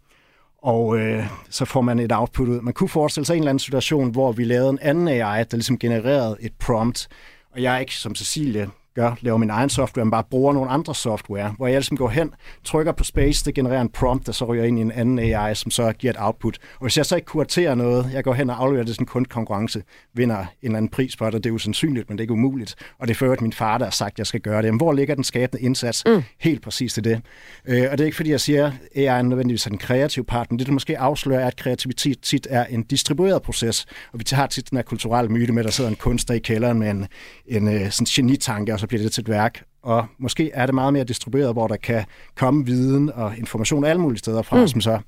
[0.63, 2.61] og øh, så får man et output ud.
[2.61, 5.57] Man kunne forestille sig en eller anden situation, hvor vi lavede en anden AI, der
[5.57, 7.09] ligesom genererede et prompt,
[7.53, 10.71] og jeg er ikke som Cecilie gør, laver min egen software, men bare bruger nogle
[10.71, 14.33] andre software, hvor jeg ligesom går hen, trykker på space, det genererer en prompt, der
[14.33, 16.59] så ryger ind i en anden AI, som så giver et output.
[16.75, 19.07] Og hvis jeg så ikke kuraterer noget, jeg går hen og afleverer det sådan en
[19.07, 19.83] kundkonkurrence,
[20.15, 22.75] vinder en eller anden pris for det, det er usandsynligt, men det er ikke umuligt.
[22.99, 24.71] Og det fører, at min far, der har sagt, at jeg skal gøre det.
[24.71, 26.03] Men hvor ligger den skabende indsats?
[26.07, 26.23] Mm.
[26.39, 27.21] Helt præcis til det.
[27.67, 30.51] Øh, og det er ikke fordi, jeg siger, at AI er nødvendigvis en kreativ part,
[30.51, 33.87] men det, der måske afslører, er, at kreativitet tit er en distribueret proces.
[34.13, 36.39] Og vi har tit den her kulturelle myte med, at der sidder en kunstner i
[36.39, 37.07] kælderen med en,
[37.47, 39.63] en, en sådan genitanke, og så bliver det til et værk.
[39.83, 42.05] og måske er det meget mere distribueret, hvor der kan
[42.37, 44.69] komme viden og information alle mulige steder fra, Mm.
[44.69, 44.99] som så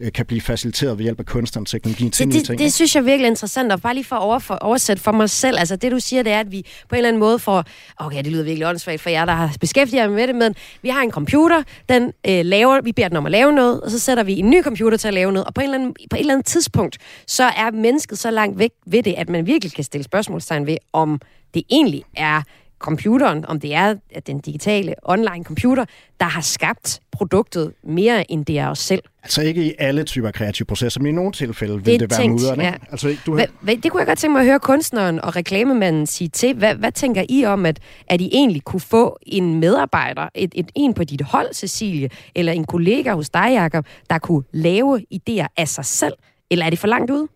[0.00, 2.58] øh, kan blive faciliteret ved hjælp af kunsten og teknologien til Det, det, ting.
[2.58, 5.12] det synes jeg virkelig er interessant, og bare lige for at over, for, oversætte for
[5.12, 7.38] mig selv, altså det du siger, det er, at vi på en eller anden måde
[7.38, 7.64] får,
[7.96, 10.88] okay, det lyder virkelig åndssvagt for jer, der har beskæftiget jer med det, men vi
[10.88, 13.98] har en computer, den øh, laver, vi beder den om at lave noget, og så
[13.98, 16.16] sætter vi en ny computer til at lave noget, og på, en eller anden, på
[16.16, 19.72] et eller andet tidspunkt, så er mennesket så langt væk ved det, at man virkelig
[19.74, 21.20] kan stille spørgsmålstegn ved, om
[21.54, 22.42] det egentlig er
[22.78, 23.94] computeren, om det er
[24.26, 25.84] den digitale online computer,
[26.20, 29.02] der har skabt produktet mere end det er os selv.
[29.22, 32.20] Altså ikke i alle typer kreative processer, men i nogle tilfælde vil Det det, være
[32.20, 32.64] tænkt, mudrende.
[32.64, 32.74] ja.
[32.90, 36.06] Altså, du Hva, hva, det kunne jeg godt tænke mig at høre kunstneren og reklamemanden
[36.06, 36.54] sige til.
[36.54, 40.70] Hvad, hvad tænker I om, at, at I egentlig kunne få en medarbejder, et, et,
[40.74, 45.46] en på dit hold, Cecilie, eller en kollega hos dig, Jacob, der kunne lave idéer
[45.56, 46.14] af sig selv?
[46.50, 47.28] Eller er det for langt ude?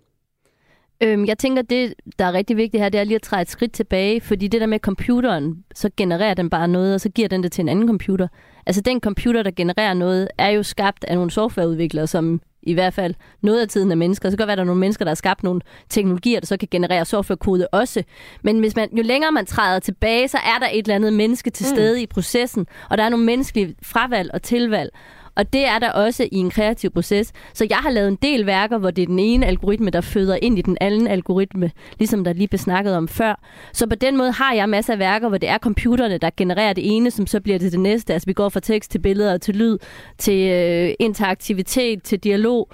[1.03, 3.51] Øhm, jeg tænker, det, der er rigtig vigtigt her, det er lige at træde et
[3.51, 7.29] skridt tilbage, fordi det der med computeren, så genererer den bare noget, og så giver
[7.29, 8.29] den det til en anden computer.
[8.67, 12.95] Altså den computer, der genererer noget, er jo skabt af nogle softwareudviklere, som i hvert
[12.95, 14.31] fald noget af tiden er mennesker.
[14.31, 16.47] Så kan godt være, at der er nogle mennesker, der har skabt nogle teknologier, der
[16.47, 18.03] så kan generere softwarekode også.
[18.43, 21.51] Men hvis man, jo længere man træder tilbage, så er der et eller andet menneske
[21.51, 22.03] til stede mm.
[22.03, 24.91] i processen, og der er nogle menneskelige fravalg og tilvalg.
[25.35, 27.33] Og det er der også i en kreativ proces.
[27.55, 30.39] Så jeg har lavet en del værker, hvor det er den ene algoritme, der føder
[30.43, 33.41] ind i den anden algoritme, ligesom der lige blev snakket om før.
[33.73, 36.73] Så på den måde har jeg masser af værker, hvor det er computerne, der genererer
[36.73, 38.13] det ene, som så bliver det det næste.
[38.13, 39.79] Altså vi går fra tekst til billeder, til lyd,
[40.19, 42.69] til øh, interaktivitet, til dialog.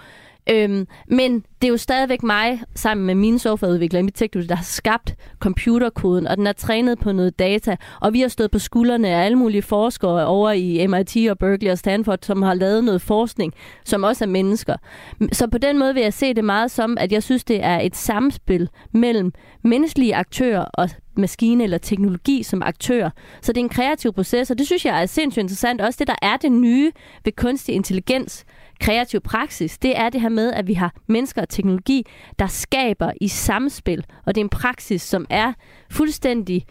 [0.51, 4.55] Øhm, men det er jo stadigvæk mig, sammen med mine softwareudviklere i mit teknologi, der
[4.55, 7.77] har skabt computerkoden, og den er trænet på noget data.
[8.01, 11.71] Og vi har stået på skuldrene af alle mulige forskere over i MIT og Berkeley
[11.71, 14.77] og Stanford, som har lavet noget forskning, som også er mennesker.
[15.33, 17.81] Så på den måde vil jeg se det meget som, at jeg synes, det er
[17.81, 19.33] et samspil mellem
[19.63, 23.11] menneskelige aktører og maskine eller teknologi som aktør.
[23.41, 25.81] Så det er en kreativ proces, og det synes jeg er sindssygt interessant.
[25.81, 26.93] Også det, der er det nye
[27.25, 28.45] ved kunstig intelligens,
[28.81, 32.07] kreativ praksis, det er det her med, at vi har mennesker og teknologi,
[32.39, 35.53] der skaber i samspil, og det er en praksis, som er
[35.91, 36.67] fuldstændig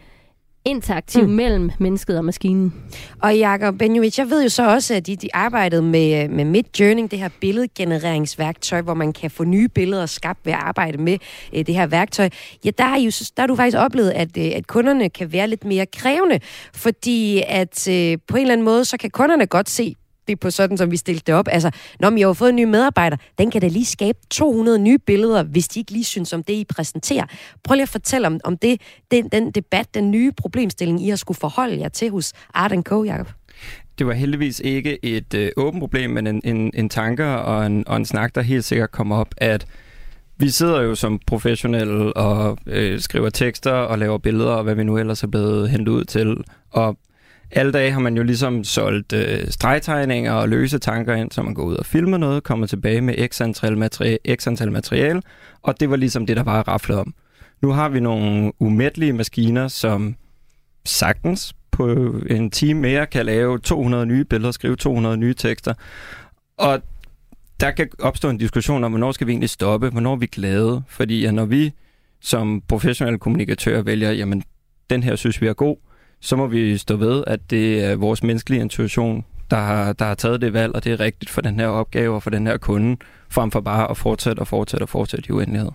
[0.64, 1.32] interaktiv mm.
[1.32, 2.74] mellem mennesket og maskinen.
[3.22, 7.08] Og Jakob Benjovic, jeg ved jo så også, at de, de arbejdede med, med Midjourney,
[7.10, 11.18] det her billedgenereringsværktøj, hvor man kan få nye billeder skabt ved at arbejde med
[11.52, 12.28] øh, det her værktøj.
[12.64, 15.48] Ja, der har, jo, der har du faktisk oplevet, at, øh, at kunderne kan være
[15.48, 16.40] lidt mere krævende,
[16.74, 19.94] fordi at øh, på en eller anden måde, så kan kunderne godt se,
[20.28, 21.48] det på sådan, som vi stillede det op.
[21.50, 24.98] Altså, når vi har fået en ny medarbejder, den kan da lige skabe 200 nye
[24.98, 27.24] billeder, hvis de ikke lige synes om det, I præsenterer.
[27.64, 31.16] Prøv lige at fortælle om, om det, den, den debat, den nye problemstilling, I har
[31.16, 33.28] skulle forholde jer til hos Art Co, Jacob.
[33.98, 37.88] Det var heldigvis ikke et øh, åbent problem, men en, en, en tanke og en,
[37.88, 39.66] og en snak, der helt sikkert kom op, at
[40.40, 44.84] vi sidder jo som professionelle og øh, skriver tekster og laver billeder, og hvad vi
[44.84, 46.36] nu ellers er blevet hentet ud til.
[46.70, 46.96] Og
[47.50, 51.54] alle dage har man jo ligesom solgt øh, stregtegninger og løse tanker ind, så man
[51.54, 55.22] går ud og filmer noget, kommer tilbage med x antal, materi- x antal materiale,
[55.62, 57.14] og det var ligesom det, der var raflet om.
[57.62, 60.16] Nu har vi nogle umættelige maskiner, som
[60.84, 65.74] sagtens på en time mere kan lave 200 nye billeder, skrive 200 nye tekster.
[66.56, 66.82] Og
[67.60, 70.82] der kan opstå en diskussion om, hvornår skal vi egentlig stoppe, hvornår er vi glade,
[70.88, 71.72] fordi ja, når vi
[72.20, 74.42] som professionelle kommunikatører vælger, jamen
[74.90, 75.76] den her synes vi er god,
[76.20, 80.14] så må vi stå ved, at det er vores menneskelige intuition, der har, der har
[80.14, 82.56] taget det valg, og det er rigtigt for den her opgave og for den her
[82.56, 82.96] kunde,
[83.30, 85.70] frem for bare at fortsætte og fortsætte og fortsætte i uendelighed.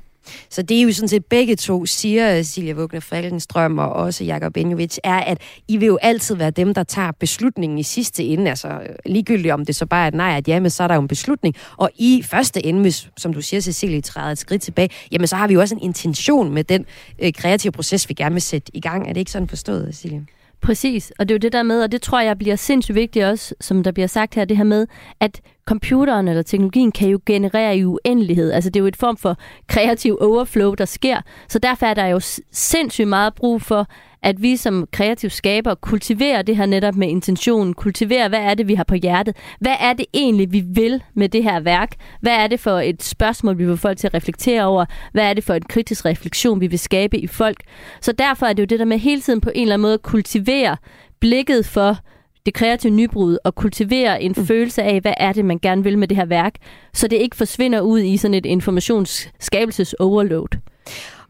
[0.49, 4.53] Så det er jo sådan set begge to, siger Silja Vugner Falkenstrøm og også Jakob
[4.53, 8.49] Benjovic, er, at I vil jo altid være dem, der tager beslutningen i sidste ende.
[8.49, 10.95] Altså ligegyldigt om det så bare er et nej, at ja, men så er der
[10.95, 11.55] jo en beslutning.
[11.77, 15.35] Og i første ende, hvis, som du siger, Cecilie, træder et skridt tilbage, jamen så
[15.35, 16.85] har vi jo også en intention med den
[17.19, 19.09] øh, kreative proces, vi gerne vil sætte i gang.
[19.09, 20.25] Er det ikke sådan forstået, Silje?
[20.61, 23.25] Præcis, og det er jo det der med, og det tror jeg bliver sindssygt vigtigt
[23.25, 24.87] også, som der bliver sagt her, det her med,
[25.19, 28.51] at computeren eller teknologien kan jo generere i uendelighed.
[28.51, 31.21] Altså det er jo et form for kreativ overflow, der sker.
[31.49, 32.19] Så derfor er der jo
[32.51, 33.87] sindssygt meget brug for,
[34.23, 38.67] at vi som kreative skaber kultiverer det her netop med intentionen, kultiverer, hvad er det,
[38.67, 42.33] vi har på hjertet, hvad er det egentlig, vi vil med det her værk, hvad
[42.33, 45.43] er det for et spørgsmål, vi vil folk til at reflektere over, hvad er det
[45.43, 47.57] for en kritisk refleksion, vi vil skabe i folk.
[48.01, 49.93] Så derfor er det jo det der med hele tiden på en eller anden måde
[49.93, 50.77] at kultivere
[51.19, 51.97] blikket for
[52.45, 54.45] det kreative nybrud og kultivere en mm.
[54.45, 56.55] følelse af, hvad er det, man gerne vil med det her værk,
[56.93, 60.57] så det ikke forsvinder ud i sådan et informationsskabelses-overload.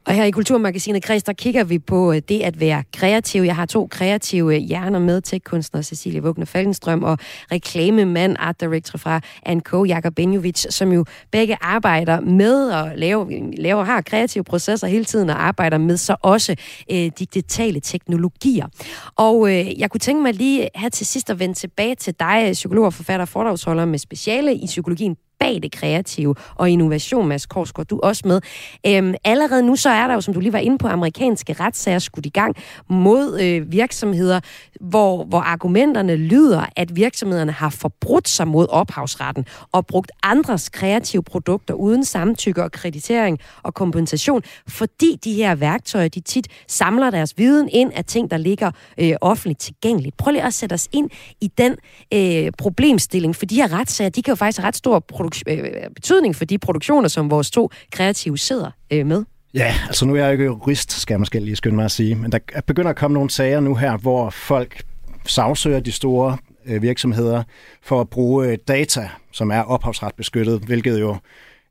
[0.06, 3.42] Og her i Kulturmagasinet Kreds, der kigger vi på øh, det at være kreativ.
[3.42, 7.18] Jeg har to kreative øh, hjerner med, tech-kunstner Cecilie Vugner Faldenstrøm og
[7.52, 13.84] reklamemand, art director fra Anko, Jakob Benjovic, som jo begge arbejder med at lave, laver,
[13.84, 16.56] har kreative processer hele tiden og arbejder med så også
[16.92, 18.68] øh, digitale teknologier.
[19.16, 22.50] Og øh, jeg kunne tænke mig lige her til sidst at vende tilbage til dig,
[22.54, 27.46] psykolog og forfatter og foredragsholder med speciale i psykologien bag det kreative og innovation, Mads
[27.46, 28.41] Korsgaard, du er også med.
[28.88, 32.00] Øhm, allerede nu så er der jo, som du lige var inde på, amerikanske retssager
[32.00, 32.56] skudt i gang
[32.89, 34.39] mod øh, virksomheder,
[34.82, 41.24] hvor, hvor argumenterne lyder, at virksomhederne har forbrudt sig mod ophavsretten og brugt andres kreative
[41.24, 47.34] produkter uden samtykke og kreditering og kompensation, fordi de her værktøjer, de tit samler deres
[47.38, 50.17] viden ind af ting, der ligger øh, offentligt tilgængeligt.
[50.17, 51.10] Prøv lige at sætte os ind
[51.41, 51.76] i den
[52.13, 55.00] øh, problemstilling, for de her retssager, de kan jo faktisk have ret stor
[55.48, 59.24] øh, betydning for de produktioner, som vores to kreative sidder øh, med.
[59.54, 61.91] Ja, altså nu er jeg jo ikke jurist, skal jeg måske lige skynde mig at
[61.91, 64.84] sige, men der begynder at komme nogle sager nu her, hvor folk
[65.26, 67.43] sagsøger de store øh, virksomheder
[67.84, 71.17] for at bruge øh, data, som er ophavsretbeskyttet, hvilket jo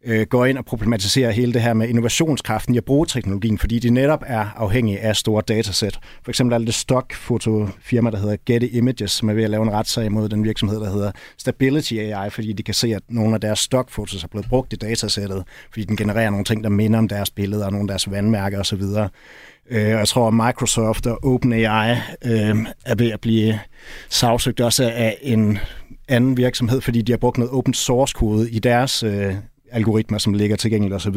[0.05, 3.79] øh, går ind og problematiserer hele det her med innovationskraften i at bruge teknologien, fordi
[3.79, 5.99] de netop er afhængige af store datasæt.
[6.23, 9.73] For eksempel er det stokfotofirma, der hedder Getty Images, som er ved at lave en
[9.73, 13.41] retssag mod den virksomhed, der hedder Stability AI, fordi de kan se, at nogle af
[13.41, 17.09] deres stokfotos er blevet brugt i datasættet, fordi den genererer nogle ting, der minder om
[17.09, 18.83] deres billeder og nogle af deres vandmærker osv.
[19.71, 21.91] Øh, jeg tror, at Microsoft og OpenAI
[22.25, 23.61] øh, er ved at blive
[24.09, 25.59] sagsøgt også af en
[26.09, 29.35] anden virksomhed, fordi de har brugt noget open source kode i deres øh,
[29.73, 31.17] algoritmer, som ligger tilgængeligt osv.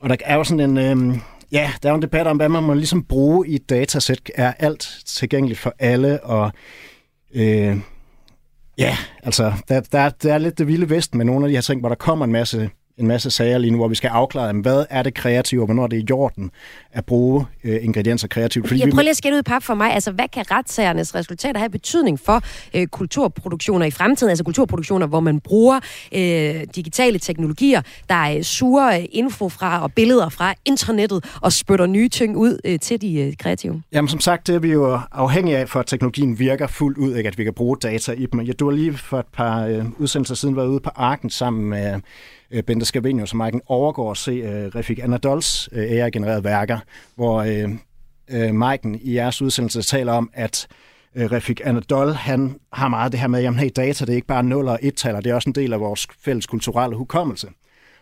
[0.00, 1.12] Og der er jo sådan en...
[1.12, 1.18] Øh,
[1.52, 4.20] ja, der er jo en debat om, hvad man må ligesom bruge i et datasæt.
[4.34, 6.52] Er alt tilgængeligt for alle, og...
[7.34, 7.76] Øh,
[8.78, 11.60] ja, altså, der, der, der er lidt det vilde vest med nogle af de her
[11.60, 14.52] ting, hvor der kommer en masse en masse sager lige nu, hvor vi skal afklare,
[14.52, 16.50] hvad er det kreative, og hvornår er det i jorden
[16.92, 18.68] at bruge øh, ingredienser kreativt.
[18.68, 19.92] Fordi jeg prøver lige at skære ud i pap for mig.
[19.92, 22.42] Altså, hvad kan retssagernes resultater have betydning for
[22.74, 24.30] øh, kulturproduktioner i fremtiden?
[24.30, 25.80] Altså kulturproduktioner, hvor man bruger
[26.12, 26.20] øh,
[26.76, 32.36] digitale teknologier, der øh, suger info fra og billeder fra internettet og spytter nye ting
[32.36, 33.82] ud øh, til de øh, kreative?
[33.92, 37.16] Jamen, som sagt, det er vi jo afhængige af, for at teknologien virker fuldt ud,
[37.16, 37.28] ikke?
[37.28, 38.46] at vi kan bruge data i dem.
[38.46, 41.70] Jeg, du har lige for et par øh, udsendelser siden været ude på Arken sammen
[41.70, 42.00] med
[42.50, 46.78] øh, Bente Scavenius og Maiken overgår at se øh, Refik Anadols øh, AI-genererede værker,
[47.14, 47.70] hvor øh,
[48.30, 50.66] øh, Maiken i jeres udsendelse taler om, at
[51.14, 54.26] øh, Refik Anadol, han har meget det her med, at hey, data det er ikke
[54.26, 57.48] bare 0 og 1-taller, det er også en del af vores fælles kulturelle hukommelse.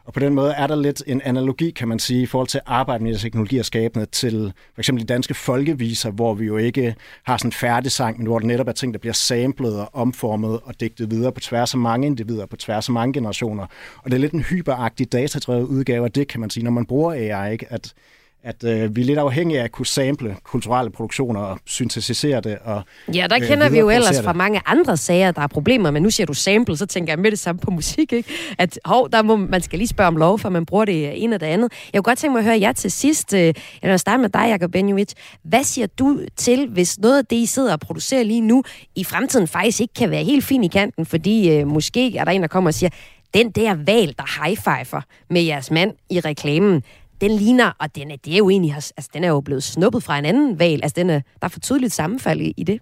[0.04, 2.58] Og på den måde er der lidt en analogi, kan man sige, i forhold til
[2.58, 6.56] at arbejde med teknologi og skabende til for eksempel de danske folkeviser, hvor vi jo
[6.56, 9.80] ikke har sådan en færdig sang, men hvor det netop er ting, der bliver samlet
[9.80, 13.66] og omformet og digtet videre på tværs af mange individer, på tværs af mange generationer.
[13.96, 16.86] Og det er lidt en hyperagtig datadrevet udgave af det, kan man sige, når man
[16.86, 17.66] bruger AI, ikke?
[17.70, 17.94] at
[18.44, 22.58] at øh, vi er lidt afhængige af at kunne sample kulturelle produktioner og syntetisere det.
[22.64, 22.82] Og,
[23.14, 26.02] ja, der øh, kender vi jo ellers fra mange andre sager, der er problemer, men
[26.02, 28.30] nu siger du sample, så tænker jeg med det samme på musik, ikke?
[28.58, 31.32] At hov, der må, man skal lige spørge om lov, for man bruger det en
[31.32, 31.72] og det andet.
[31.92, 33.34] Jeg kunne godt tænke mig at høre jer til sidst.
[33.34, 35.12] Øh, jeg vil starte med dig, Jacob Benjovic.
[35.44, 38.62] Hvad siger du til, hvis noget af det, I sidder og producerer lige nu,
[38.94, 42.32] i fremtiden faktisk ikke kan være helt fin i kanten, fordi øh, måske er der
[42.32, 42.90] en, der kommer og siger,
[43.34, 46.82] den der valg, der high-fiver med jeres mand i reklamen,
[47.28, 50.02] den ligner, og den er, det er jo egentlig, altså, den er jo blevet snuppet
[50.02, 50.82] fra en anden valg.
[50.82, 52.80] Altså, den er, der er for tydeligt sammenfald i, i det.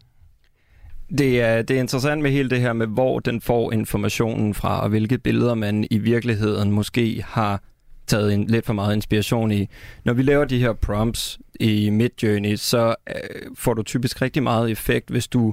[1.18, 4.82] Det er, det er interessant med hele det her med, hvor den får informationen fra,
[4.82, 7.62] og hvilke billeder man i virkeligheden måske har
[8.06, 9.68] taget en, lidt for meget inspiration i.
[10.04, 13.14] Når vi laver de her prompts i Midjourney, så øh,
[13.54, 15.52] får du typisk rigtig meget effekt, hvis du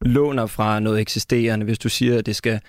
[0.00, 2.60] låner fra noget eksisterende, hvis du siger, at det skal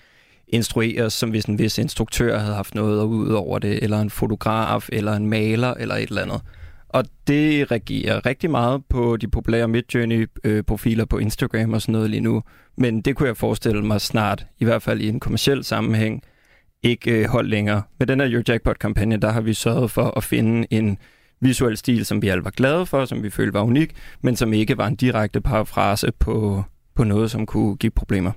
[0.49, 4.89] instrueres, som hvis en vis instruktør havde haft noget ud over det, eller en fotograf,
[4.91, 6.41] eller en maler, eller et eller andet.
[6.89, 12.21] Og det reagerer rigtig meget på de populære Midjourney-profiler på Instagram og sådan noget lige
[12.21, 12.43] nu.
[12.77, 16.21] Men det kunne jeg forestille mig snart, i hvert fald i en kommersiel sammenhæng,
[16.83, 17.81] ikke øh, hold længere.
[17.99, 20.97] Med den her Your Jackpot-kampagne, der har vi sørget for at finde en
[21.41, 24.53] visuel stil, som vi alle var glade for, som vi følte var unik, men som
[24.53, 26.63] ikke var en direkte parafrase på,
[26.95, 28.31] på noget, som kunne give problemer.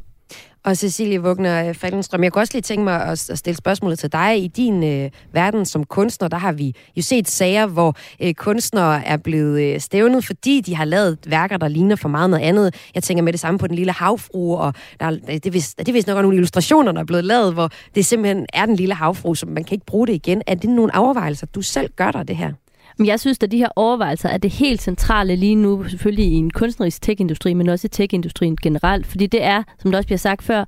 [0.64, 4.12] Og Cecilie Wugner øh, Falkenstrøm, jeg kunne også lige tænke mig at, stille spørgsmålet til
[4.12, 4.44] dig.
[4.44, 9.06] I din øh, verden som kunstner, der har vi jo set sager, hvor øh, kunstnere
[9.06, 12.74] er blevet øh, stævnet, fordi de har lavet værker, der ligner for meget noget andet.
[12.94, 15.88] Jeg tænker med det samme på Den Lille Havfru, og der, det, er vist, det
[15.88, 18.94] er vist nok nogle illustrationer, der er blevet lavet, hvor det simpelthen er Den Lille
[18.94, 20.42] Havfru, som man kan ikke bruge det igen.
[20.46, 22.52] Er det nogle overvejelser, du selv gør dig det her?
[22.98, 26.35] Men jeg synes, at de her overvejelser er det helt centrale lige nu, selvfølgelig i
[26.35, 29.07] en kunstnerisk tech-industri, men også i tech-industrien generelt.
[29.07, 30.64] Fordi det er, som det også bliver sagt før,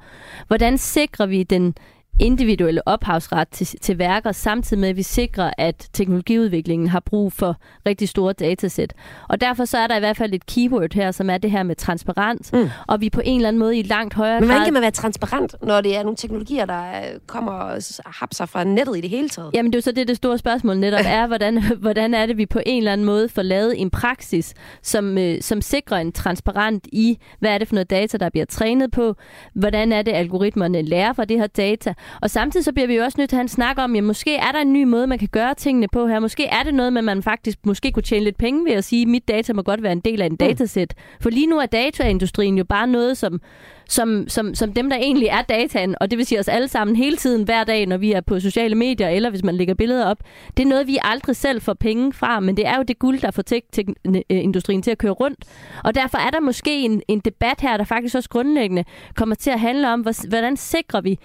[0.46, 1.74] hvordan sikrer vi den
[2.20, 7.56] individuelle ophavsret til, til værker, samtidig med, at vi sikrer, at teknologiudviklingen har brug for
[7.86, 8.94] rigtig store datasæt.
[9.28, 11.62] Og derfor så er der i hvert fald et keyword her, som er det her
[11.62, 12.70] med transparens, mm.
[12.86, 14.66] og vi på en eller anden måde i langt højere Men hvordan grad...
[14.66, 18.64] kan man være transparent, når det er nogle teknologier, der øh, kommer og hapser fra
[18.64, 19.50] nettet i det hele taget?
[19.54, 22.36] Jamen det er jo så det, det store spørgsmål netop er, hvordan, hvordan er det,
[22.36, 26.12] vi på en eller anden måde får lavet en praksis, som, øh, som sikrer en
[26.12, 29.14] transparent i, hvad er det for noget data, der bliver trænet på,
[29.54, 33.04] hvordan er det, algoritmerne lærer fra det her data, og samtidig så bliver vi jo
[33.04, 35.06] også nødt til at have en snak om, jamen måske er der en ny måde,
[35.06, 37.92] man kan gøre tingene på her, måske er det noget med, at man faktisk måske
[37.92, 40.22] kunne tjene lidt penge ved at sige, at mit data må godt være en del
[40.22, 43.40] af en datasæt, for lige nu er dataindustrien jo bare noget, som
[43.88, 46.96] som, som, som dem, der egentlig er dataen, og det vil sige os alle sammen
[46.96, 50.06] hele tiden, hver dag, når vi er på sociale medier, eller hvis man lægger billeder
[50.06, 50.18] op,
[50.56, 53.20] det er noget, vi aldrig selv får penge fra, men det er jo det guld,
[53.20, 55.38] der får tech-industrien til at køre rundt.
[55.84, 58.84] Og derfor er der måske en, en debat her, der faktisk også grundlæggende
[59.16, 61.18] kommer til at handle om, hvor- hvordan sikrer vi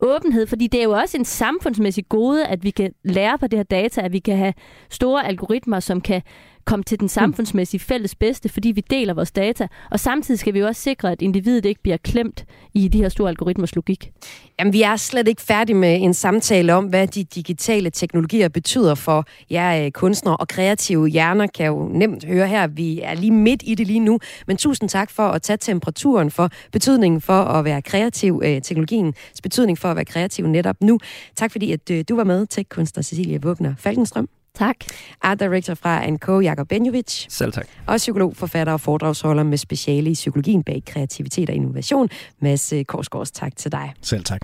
[0.00, 3.58] åbenhed, fordi det er jo også en samfundsmæssig gode, at vi kan lære på det
[3.58, 4.54] her data, at vi kan have
[4.90, 6.22] store algoritmer, som kan
[6.64, 9.68] komme til den samfundsmæssige fælles bedste, fordi vi deler vores data.
[9.90, 12.44] Og samtidig skal vi jo også sikre, at individet ikke bliver klemt
[12.74, 14.12] i de her store algoritmers logik.
[14.58, 18.94] Jamen, vi er slet ikke færdige med en samtale om, hvad de digitale teknologier betyder
[18.94, 22.66] for jer øh, kunstnere og kreative hjerner, kan jo nemt høre her.
[22.66, 26.30] Vi er lige midt i det lige nu, men tusind tak for at tage temperaturen
[26.30, 30.98] for betydningen for at være kreativ, øh, teknologiens betydning for at være kreativ netop nu.
[31.36, 34.28] Tak fordi, at øh, du var med, tech-kunstner Cecilia Vågner Falkenstrøm.
[34.54, 34.76] Tak.
[35.22, 37.26] Art Director fra NK, Jakob Benjovic.
[37.28, 37.66] Selv tak.
[37.86, 42.08] Og psykolog, forfatter og foredragsholder med speciale i psykologien bag kreativitet og innovation.
[42.40, 43.94] Mads øh, Korsgaards, tak til dig.
[44.02, 44.40] Selv tak.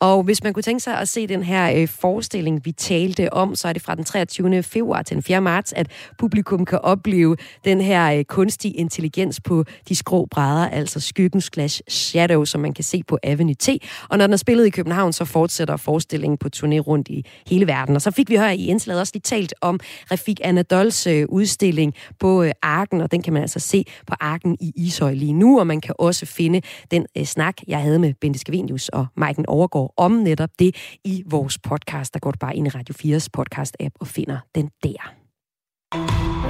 [0.00, 3.54] Og hvis man kunne tænke sig at se den her øh, forestilling, vi talte om,
[3.54, 4.62] så er det fra den 23.
[4.62, 5.40] februar til den 4.
[5.40, 11.00] marts, at publikum kan opleve den her øh, kunstige intelligens på de skrå brædder, altså
[11.00, 13.68] skyggen slash shadow, som man kan se på Avenue T.
[14.08, 17.66] Og når den er spillet i København, så fortsætter forestillingen på turné rundt i hele
[17.66, 17.96] verden.
[17.96, 19.80] Og så fik vi her i indslaget også lige talt om
[20.10, 24.56] Rafik Anadols øh, udstilling på øh, Arken, og den kan man altså se på Arken
[24.60, 28.14] i Ishøj lige nu, og man kan også finde den øh, snak, jeg havde med
[28.20, 32.14] Bente Skavenius og Maiken Overgaard om netop det i vores podcast.
[32.14, 35.14] Der går du bare ind i Radio 4's podcast-app og finder den der.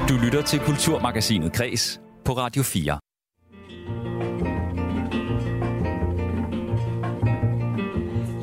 [0.09, 2.99] Du lytter til Kulturmagasinet Kres på Radio 4.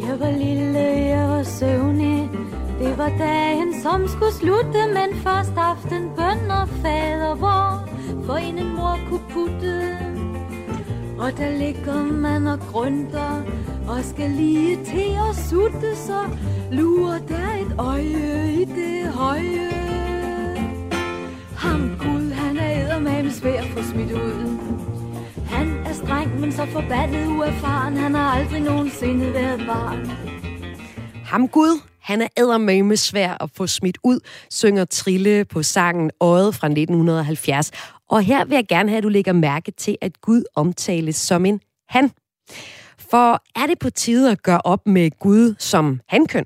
[0.08, 2.30] Jeg var lille, jeg var søvnig
[2.80, 7.90] Det var dagen, som skulle slutte Men først aften, bøn og fader Hvor
[8.26, 10.07] for en en mor kunne putte
[11.20, 13.44] og der ligger man og grønter
[13.88, 16.30] Og skal lige til at sutte Så
[16.72, 19.72] lurer der et øje i det høje
[21.58, 24.58] Ham Gud, han er eddermame svær at få smidt ud
[25.48, 27.98] han er streng, men så forbandet uerfaren.
[27.98, 30.12] Han har aldrig nogensinde været barn.
[31.26, 36.56] Ham Gud, han er eddermame svær at få smidt ud, synger Trille på sangen Øjet
[36.56, 37.72] fra 1970.
[38.10, 41.46] Og her vil jeg gerne have, at du lægger mærke til, at Gud omtales som
[41.46, 42.12] en han.
[42.98, 46.46] For er det på tide at gøre op med Gud som hankøn?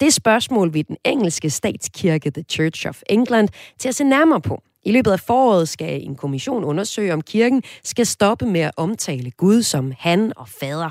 [0.00, 3.48] Det er spørgsmål ved den engelske statskirke The Church of England
[3.78, 4.62] til at se nærmere på.
[4.84, 9.30] I løbet af foråret skal en kommission undersøge, om kirken skal stoppe med at omtale
[9.30, 10.90] Gud som han og fader.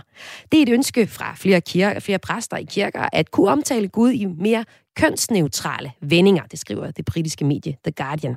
[0.51, 4.11] Det er et ønske fra flere, kirker, flere præster i kirker at kunne omtale Gud
[4.11, 8.35] i mere kønsneutrale vendinger, det skriver det britiske medie The Guardian.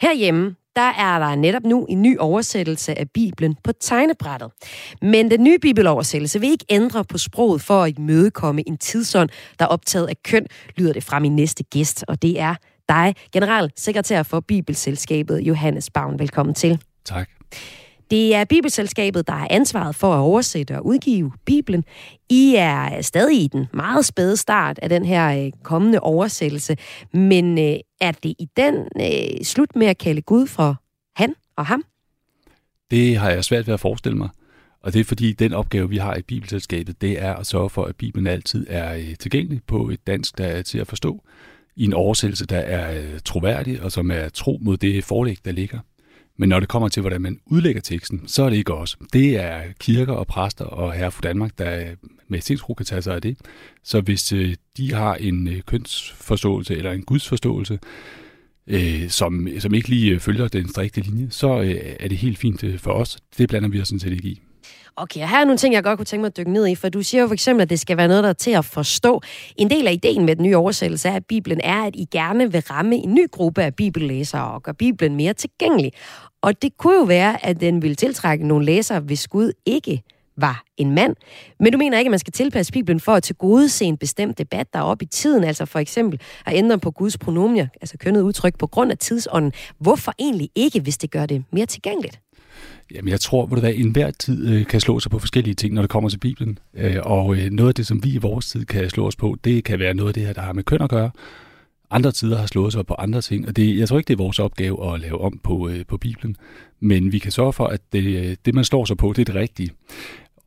[0.00, 4.50] Herhjemme, der er der netop nu en ny oversættelse af Bibelen på tegnebrættet.
[5.02, 9.64] Men den nye bibeloversættelse vil ikke ændre på sproget for at imødekomme en tidsånd, der
[9.64, 12.54] er optaget af køn, lyder det fra min næste gæst, og det er
[12.88, 16.18] dig, generalsekretær for Bibelselskabet, Johannes Bavn.
[16.18, 16.80] Velkommen til.
[17.04, 17.28] Tak.
[18.10, 21.84] Det er Bibelselskabet, der har ansvaret for at oversætte og udgive Bibelen.
[22.30, 26.76] I er stadig i den meget spæde start af den her øh, kommende oversættelse,
[27.12, 30.76] men øh, er det i den øh, slut med at kalde Gud for
[31.16, 31.84] han og ham?
[32.90, 34.28] Det har jeg svært ved at forestille mig.
[34.82, 37.84] Og det er fordi, den opgave, vi har i Bibelselskabet, det er at sørge for,
[37.84, 41.22] at Bibelen altid er øh, tilgængelig på et dansk, der er til at forstå,
[41.76, 45.78] i en oversættelse, der er troværdig og som er tro mod det forlæg, der ligger.
[46.40, 48.98] Men når det kommer til, hvordan man udlægger teksten, så er det ikke os.
[49.12, 51.94] Det er kirker og præster og herre for Danmark, der
[52.28, 53.38] med sindsro kan tage sig af det.
[53.84, 57.78] Så hvis øh, de har en øh, kønsforståelse eller en gudsforståelse,
[58.66, 62.38] øh, som, som ikke lige øh, følger den strikte linje, så øh, er det helt
[62.38, 63.18] fint for os.
[63.38, 64.42] Det blander vi os sådan set ikke i.
[65.00, 66.74] Okay, og her er nogle ting, jeg godt kunne tænke mig at dykke ned i,
[66.74, 68.64] for du siger jo for eksempel, at det skal være noget, der er til at
[68.64, 69.22] forstå.
[69.56, 72.60] En del af ideen med den nye oversættelse af Bibelen er, at I gerne vil
[72.60, 75.92] ramme en ny gruppe af bibellæsere og gøre Bibelen mere tilgængelig.
[76.42, 80.02] Og det kunne jo være, at den ville tiltrække nogle læsere, hvis Gud ikke
[80.36, 81.16] var en mand.
[81.60, 84.72] Men du mener ikke, at man skal tilpasse Bibelen for at tilgodese en bestemt debat,
[84.72, 88.20] der er oppe i tiden, altså for eksempel at ændre på Guds pronomier, altså kønnet
[88.20, 89.52] udtryk, på grund af tidsånden.
[89.78, 92.20] Hvorfor egentlig ikke, hvis det gør det mere tilgængeligt?
[92.94, 95.90] Jamen, jeg tror, at enhver tid øh, kan slå sig på forskellige ting, når det
[95.90, 96.58] kommer til Bibelen.
[96.74, 99.36] Øh, og øh, noget af det, som vi i vores tid kan slå os på,
[99.44, 101.10] det kan være noget af det her, der har med køn at gøre.
[101.90, 104.24] Andre tider har slået sig på andre ting, og det, jeg tror ikke, det er
[104.24, 106.36] vores opgave at lave om på, øh, på Bibelen.
[106.80, 109.32] Men vi kan sørge for, at det, øh, det, man slår sig på, det er
[109.32, 109.70] det rigtige.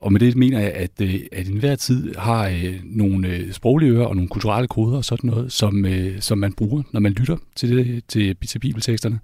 [0.01, 3.91] Og med det mener jeg, at, øh, at enhver tid har øh, nogle øh, sproglige
[3.91, 7.11] ører og nogle kulturelle koder og sådan noget, som, øh, som man bruger, når man
[7.11, 9.19] lytter til, det, til, til bibelteksterne.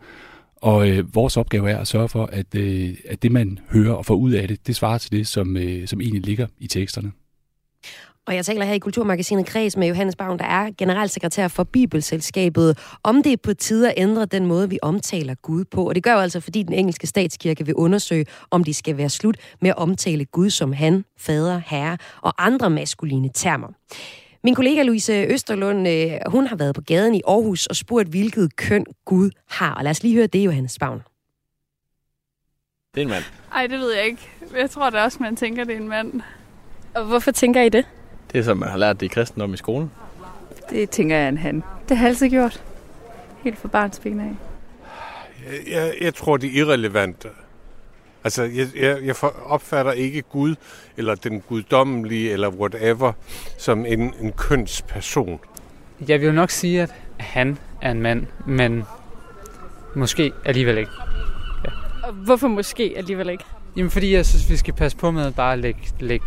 [0.62, 4.06] Og øh, vores opgave er at sørge for, at, øh, at det, man hører og
[4.06, 7.12] får ud af det, det svarer til det, som, øh, som egentlig ligger i teksterne.
[8.28, 12.78] Og jeg taler her i Kulturmagasinet Kreds med Johannes Bavn, der er generalsekretær for Bibelselskabet,
[13.04, 15.88] om det er på tide at ændre den måde, vi omtaler Gud på.
[15.88, 19.10] Og det gør jo altså, fordi den engelske statskirke vil undersøge, om det skal være
[19.10, 23.68] slut med at omtale Gud som han, fader, herre og andre maskuline termer.
[24.48, 28.56] Min kollega Louise Østerlund, øh, hun har været på gaden i Aarhus og spurgt, hvilket
[28.56, 29.74] køn Gud har.
[29.74, 31.04] Og lad os lige høre det, Johannes Bavn.
[32.96, 33.24] Det er en mand.
[33.54, 34.30] Ej, det ved jeg ikke.
[34.58, 36.22] Jeg tror da også, man tænker, det er en mand.
[36.96, 37.86] Og hvorfor tænker I det?
[38.32, 39.92] Det er som man har lært det i kristendom i skolen.
[40.70, 41.64] Det tænker jeg er en han.
[41.90, 42.64] Det har jeg altid gjort.
[43.44, 44.36] Helt fra barns ben af.
[45.46, 47.26] Jeg, jeg, jeg tror, det er irrelevant.
[48.28, 49.16] Altså, jeg, jeg, jeg
[49.46, 50.56] opfatter ikke Gud,
[50.98, 53.14] eller den guddommelige, eller whatever,
[53.58, 55.40] som en, en kønsperson.
[56.08, 58.84] Jeg vil jo nok sige, at han er en mand, men
[59.96, 60.92] måske alligevel ikke.
[61.66, 61.70] Ja.
[62.08, 63.44] Og hvorfor måske alligevel ikke?
[63.76, 66.26] Jamen, fordi jeg synes, vi skal passe på med at bare lægge, lægge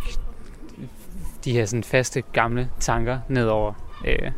[1.45, 3.73] de her sådan faste, gamle tanker ned over
[4.07, 4.31] øh,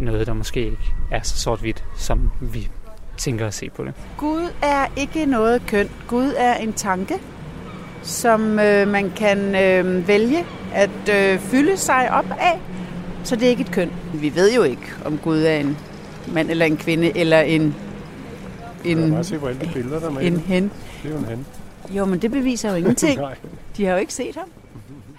[0.00, 2.68] noget, der måske ikke er så sort-hvidt, som vi
[3.18, 3.94] tænker at se på det.
[4.16, 5.88] Gud er ikke noget køn.
[6.08, 7.14] Gud er en tanke,
[8.02, 10.44] som øh, man kan øh, vælge
[10.74, 12.60] at øh, fylde sig op af.
[13.24, 13.92] Så det er ikke et køn.
[14.14, 15.76] Vi ved jo ikke, om Gud er en
[16.32, 17.74] mand eller en kvinde eller en
[18.84, 20.72] en, bare se på alle de billeder, der er en hen.
[21.02, 21.46] Det er jo en hen.
[21.90, 23.20] Jo, men det beviser jo ingenting.
[23.76, 24.48] De har jo ikke set ham.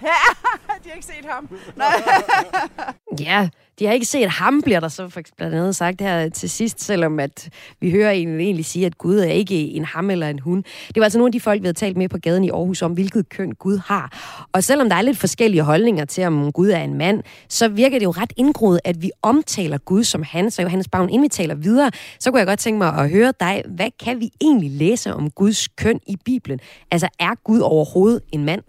[0.84, 1.48] de har ikke set ham.
[1.76, 1.86] Nej.
[3.20, 3.48] ja,
[3.80, 6.82] de har ikke set ham, bliver der så for blandt andet sagt her til sidst,
[6.82, 7.48] selvom at
[7.80, 10.64] vi hører en egentlig sige, at Gud er ikke en ham eller en hun.
[10.88, 12.82] Det var altså nogle af de folk, vi havde talt med på gaden i Aarhus
[12.82, 14.12] om, hvilket køn Gud har.
[14.52, 17.98] Og selvom der er lidt forskellige holdninger til, om Gud er en mand, så virker
[17.98, 20.50] det jo ret indgroet, at vi omtaler Gud som han.
[20.50, 23.32] Så Johannes Bavn, inden vi taler videre, så kunne jeg godt tænke mig at høre
[23.40, 26.60] dig, hvad kan vi egentlig læse om Guds køn i Bibelen?
[26.90, 28.62] Altså, er Gud overhovedet en mand?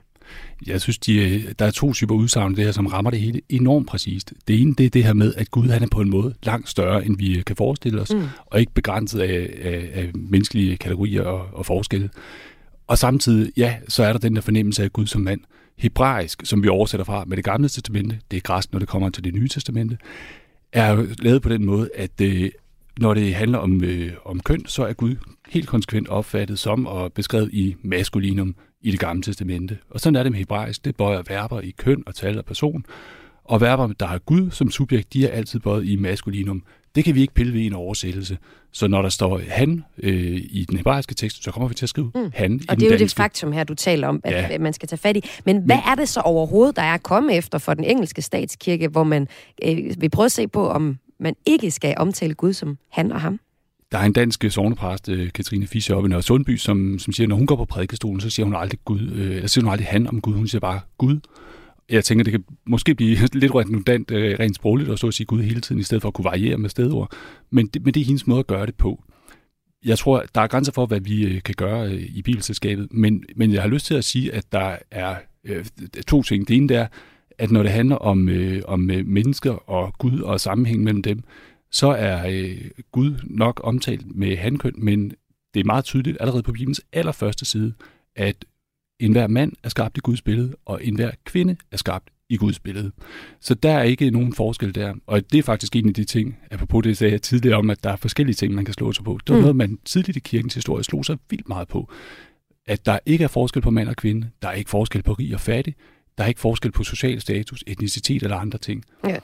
[0.68, 3.88] Jeg synes, de, der er to typer udsagn det her, som rammer det hele enormt
[3.88, 4.34] præcist.
[4.48, 6.70] Det ene, det er det her med, at Gud han er på en måde langt
[6.70, 8.24] større, end vi kan forestille os, mm.
[8.46, 12.10] og ikke begrænset af, af, af menneskelige kategorier og, og forskelle.
[12.88, 15.42] Og samtidig, ja, så er der den der fornemmelse af Gud som mand.
[15.78, 19.10] Hebraisk, som vi oversætter fra med det gamle testamente, det er græsk, når det kommer
[19.10, 19.98] til det nye testamente,
[20.74, 22.52] er lavet på den måde, at øh,
[23.00, 25.16] når det handler om, øh, om køn, så er Gud
[25.50, 29.78] helt konsekvent opfattet som og beskrevet i maskulinum, i det gamle testamente.
[29.90, 30.86] Og sådan er det med hebraisk.
[30.86, 32.86] Det bøjer verber i køn og tal og person.
[33.44, 36.64] Og verber, der har Gud som subjekt, de er altid bøjet i maskulinum.
[36.96, 38.38] Det kan vi ikke pille ved i en oversættelse.
[38.72, 41.90] Så når der står han øh, i den hebraiske tekst, så kommer vi til at
[41.90, 42.32] skrive mm.
[42.34, 43.04] han i Og det er jo danske.
[43.04, 44.58] det faktum her, du taler om, at ja.
[44.60, 45.30] man skal tage fat i.
[45.46, 48.88] Men hvad Men, er det så overhovedet, der er kommet efter for den engelske statskirke,
[48.88, 49.28] hvor man
[49.66, 53.22] øh, vil prøve at se på, om man ikke skal omtale Gud som han og
[53.22, 53.40] ham?
[53.92, 57.26] Der er en dansk sovnepræst, øh, Katrine Fischer, oppe i Nørre Sundby, som, som siger,
[57.26, 59.72] at når hun går på prædikestolen, så siger hun aldrig Gud, øh, eller siger hun
[59.72, 61.20] aldrig han om Gud, hun siger bare Gud.
[61.90, 65.26] Jeg tænker, det kan måske blive lidt redundant øh, rent sprogligt at så at sige
[65.26, 67.12] Gud hele tiden, i stedet for at kunne variere med stedord.
[67.50, 69.04] Men det, men det er hendes måde at gøre det på.
[69.86, 73.62] Jeg tror, der er grænser for, hvad vi kan gøre i bilselskabet, men, men jeg
[73.62, 75.16] har lyst til at sige, at der er
[75.46, 75.66] øh,
[76.08, 76.48] to ting.
[76.48, 76.88] Det ene er,
[77.38, 81.24] at når det handler om, øh, om mennesker og Gud og sammenhæng mellem dem,
[81.72, 82.58] så er øh,
[82.92, 85.14] Gud nok omtalt med hankøn, men
[85.54, 87.74] det er meget tydeligt allerede på Bibelens allerførste side,
[88.16, 88.46] at
[89.00, 92.92] enhver mand er skabt i Guds billede, og enhver kvinde er skabt i Guds billede.
[93.40, 94.94] Så der er ikke nogen forskel der.
[95.08, 97.84] Og det er faktisk en af de ting, apropos det sagde jeg tidligere om, at
[97.84, 99.20] der er forskellige ting, man kan slå sig på.
[99.28, 99.42] Det var mm.
[99.42, 101.92] noget, man tidligt i kirkens historie slog sig vildt meget på.
[102.66, 104.30] At der ikke er forskel på mand og kvinde.
[104.42, 105.76] Der er ikke forskel på rig og fattig.
[106.18, 108.84] Der er ikke forskel på social status, etnicitet eller andre ting.
[109.08, 109.18] Ja.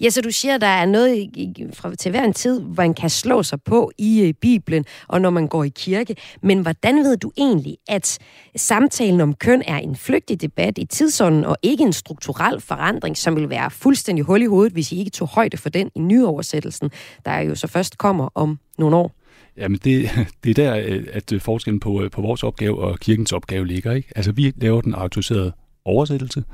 [0.00, 1.30] Ja, så du siger, at der er noget
[1.72, 5.20] fra, til hver en tid, hvor man kan slå sig på i uh, Bibelen, og
[5.20, 6.16] når man går i kirke.
[6.42, 8.18] Men hvordan ved du egentlig, at
[8.56, 13.36] samtalen om køn er en flygtig debat i tidsånden, og ikke en strukturel forandring, som
[13.36, 16.90] vil være fuldstændig hul i hovedet, hvis I ikke tog højde for den i nyoversættelsen,
[17.24, 19.14] der jo så først kommer om nogle år?
[19.56, 20.10] Jamen, det,
[20.44, 23.92] det er der, øh, at øh, forskellen på, på vores opgave og kirkens opgave ligger.
[23.92, 24.08] Ikke?
[24.16, 25.52] Altså, vi laver den autoriserede
[25.88, 26.44] oversættelse,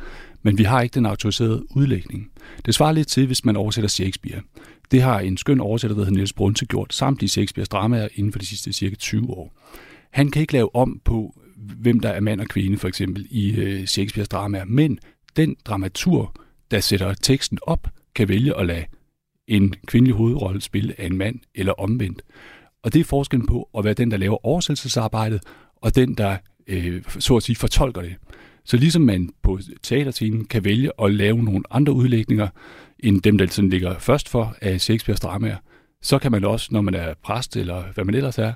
[0.42, 2.30] men vi har ikke den autoriserede udlægning.
[2.66, 4.42] Det svarer lidt til, hvis man oversætter Shakespeare.
[4.90, 8.38] Det har en skøn oversætter, der hedder Niels Brunse, gjort samtlige Shakespeares dramaer inden for
[8.38, 9.52] de sidste cirka 20 år.
[10.10, 13.56] Han kan ikke lave om på, hvem der er mand og kvinde, for eksempel, i
[13.56, 14.98] øh, Shakespeares dramaer, men
[15.36, 16.34] den dramatur,
[16.70, 18.84] der sætter teksten op, kan vælge at lade
[19.48, 22.22] en kvindelig hovedrolle spille af en mand eller omvendt.
[22.82, 25.40] Og det er forskellen på at være den, der laver oversættelsesarbejdet,
[25.76, 28.14] og den, der øh, så at sige fortolker det.
[28.64, 32.48] Så ligesom man på teaterscenen kan vælge at lave nogle andre udlægninger,
[32.98, 35.56] end dem, der sådan ligger først for af Shakespeares dramaer,
[36.02, 38.52] så kan man også, når man er præst eller hvad man ellers er,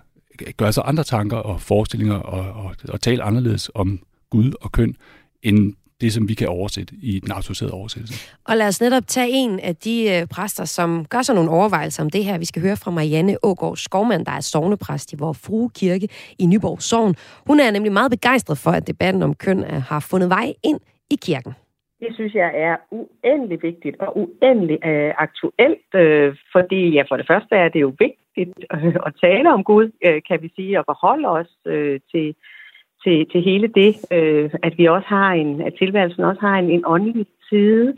[0.56, 4.00] gøre sig andre tanker og forestillinger og, og, og tale anderledes om
[4.30, 4.96] Gud og køn,
[5.42, 8.36] end det, som vi kan oversætte i den autoriserede oversættelse.
[8.48, 12.02] Og lad os netop tage en af de øh, præster, som gør sig nogle overvejelser
[12.02, 12.38] om det her.
[12.38, 16.46] Vi skal høre fra Marianne Ågaard Skovmand, der er sovnepræst i vores frue kirke i
[16.46, 17.14] Nyborg Sogn.
[17.46, 20.80] Hun er nemlig meget begejstret for, at debatten om køn øh, har fundet vej ind
[21.10, 21.52] i kirken.
[22.00, 27.26] Det synes jeg er uendelig vigtigt og uendelig øh, aktuelt, øh, fordi ja, for det
[27.26, 30.84] første er det jo vigtigt øh, at tale om Gud, øh, kan vi sige, og
[30.88, 32.34] forholde os øh, til,
[33.04, 36.70] til, til hele det, øh, at vi også har en, at tilværelsen også har en,
[36.70, 37.94] en åndelig side.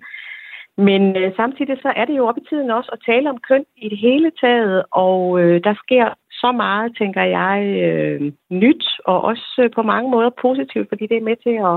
[0.77, 3.65] Men øh, samtidig så er det jo op i tiden også at tale om køn
[3.77, 9.21] i det hele taget, og øh, der sker så meget, tænker jeg, øh, nyt, og
[9.25, 11.77] også øh, på mange måder positivt, fordi det er med til at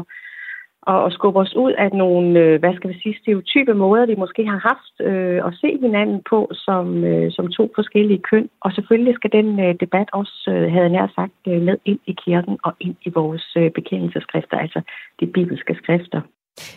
[0.91, 4.15] og, og skubbe os ud af nogle, øh, hvad skal vi sige, stereotype måder, vi
[4.15, 8.49] måske har haft øh, at se hinanden på som, øh, som to forskellige køn.
[8.61, 12.15] Og selvfølgelig skal den øh, debat også, øh, havde nær sagt, øh, med ind i
[12.25, 14.81] kirken og ind i vores øh, bekendelseskrifter, altså
[15.19, 16.21] de bibelske skrifter.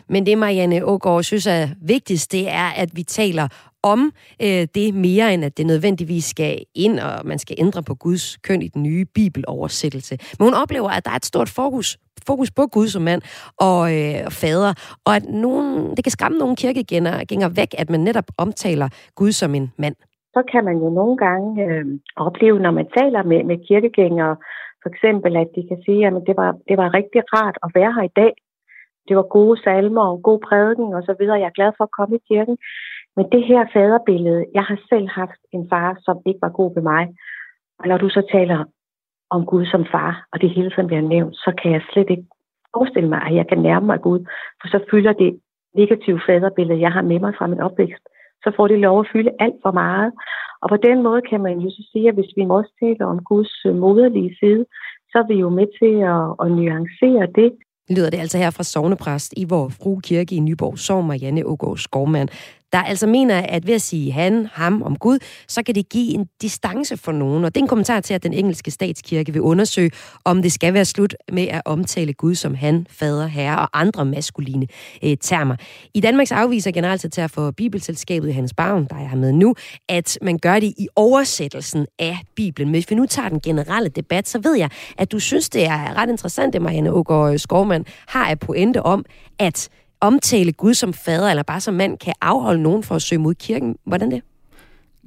[0.08, 3.48] Men det, Marianne Ågaard synes er vigtigst, det er, at vi taler
[3.82, 7.94] om øh, det mere, end at det nødvendigvis skal ind, og man skal ændre på
[7.94, 10.18] Guds køn i den nye bibeloversættelse.
[10.38, 13.22] Men hun oplever, at der er et stort fokus, fokus på Gud som mand
[13.68, 14.72] og øh, fader,
[15.06, 19.54] og at nogen, det kan skræmme nogle kirkegængere væk, at man netop omtaler Gud som
[19.54, 19.96] en mand.
[20.34, 21.84] Så kan man jo nogle gange øh,
[22.16, 24.36] opleve, når man taler med, med kirkegængere,
[24.82, 27.92] for eksempel, at de kan sige, at det var, det var rigtig rart at være
[27.96, 28.32] her i dag,
[29.08, 31.40] det var gode salmer og god prædiken og så videre.
[31.42, 32.56] Jeg er glad for at komme i kirken.
[33.16, 36.82] Men det her faderbillede, jeg har selv haft en far, som ikke var god ved
[36.82, 37.04] mig.
[37.78, 38.64] Og når du så taler
[39.30, 42.26] om Gud som far, og det hele tiden bliver nævnt, så kan jeg slet ikke
[42.74, 44.20] forestille mig, at jeg kan nærme mig Gud.
[44.60, 45.40] For så fylder det
[45.80, 48.04] negative faderbillede, jeg har med mig fra min opvækst,
[48.44, 50.12] så får det lov at fylde alt for meget.
[50.62, 53.18] Og på den måde kan man jo så sige, at hvis vi også taler om
[53.30, 54.64] Guds øh, moderlige side,
[55.10, 57.50] så er vi jo med til at, at nuancere det,
[57.90, 61.76] lyder det altså her fra Sognepræst i vor Fru Kirke i Nyborg Sogn, Marianne Ågaard
[61.76, 62.28] Skovmand
[62.76, 65.18] der altså mener, at ved at sige han, ham om Gud,
[65.48, 67.44] så kan det give en distance for nogen.
[67.44, 69.90] Og det er en kommentar til, at den engelske statskirke vil undersøge,
[70.24, 74.04] om det skal være slut med at omtale Gud som han, fader, herre og andre
[74.04, 74.66] maskuline
[75.04, 75.56] øh, termer.
[75.94, 79.54] I Danmarks afviser generalsekretær for Bibelselskabet Hans Bavn, der er her med nu,
[79.88, 82.68] at man gør det i oversættelsen af Bibelen.
[82.68, 85.64] Men hvis vi nu tager den generelle debat, så ved jeg, at du synes, det
[85.64, 89.04] er ret interessant, det Marianne Ågaard Skovmand har et pointe om,
[89.38, 89.68] at
[90.00, 93.34] omtale Gud som fader eller bare som mand kan afholde nogen fra at søge mod
[93.34, 93.76] kirken.
[93.84, 94.22] Hvordan det?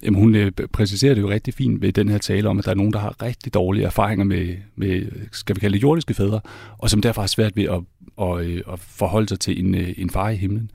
[0.03, 2.71] Jamen, hun øh, præciserer det jo rigtig fint ved den her tale om, at der
[2.71, 6.39] er nogen, der har rigtig dårlige erfaringer med, med skal vi kalde det jordiske fædre,
[6.77, 7.79] og som derfor har svært ved at,
[8.21, 10.71] at, øh, at forholde sig til en, øh, en far i himlen.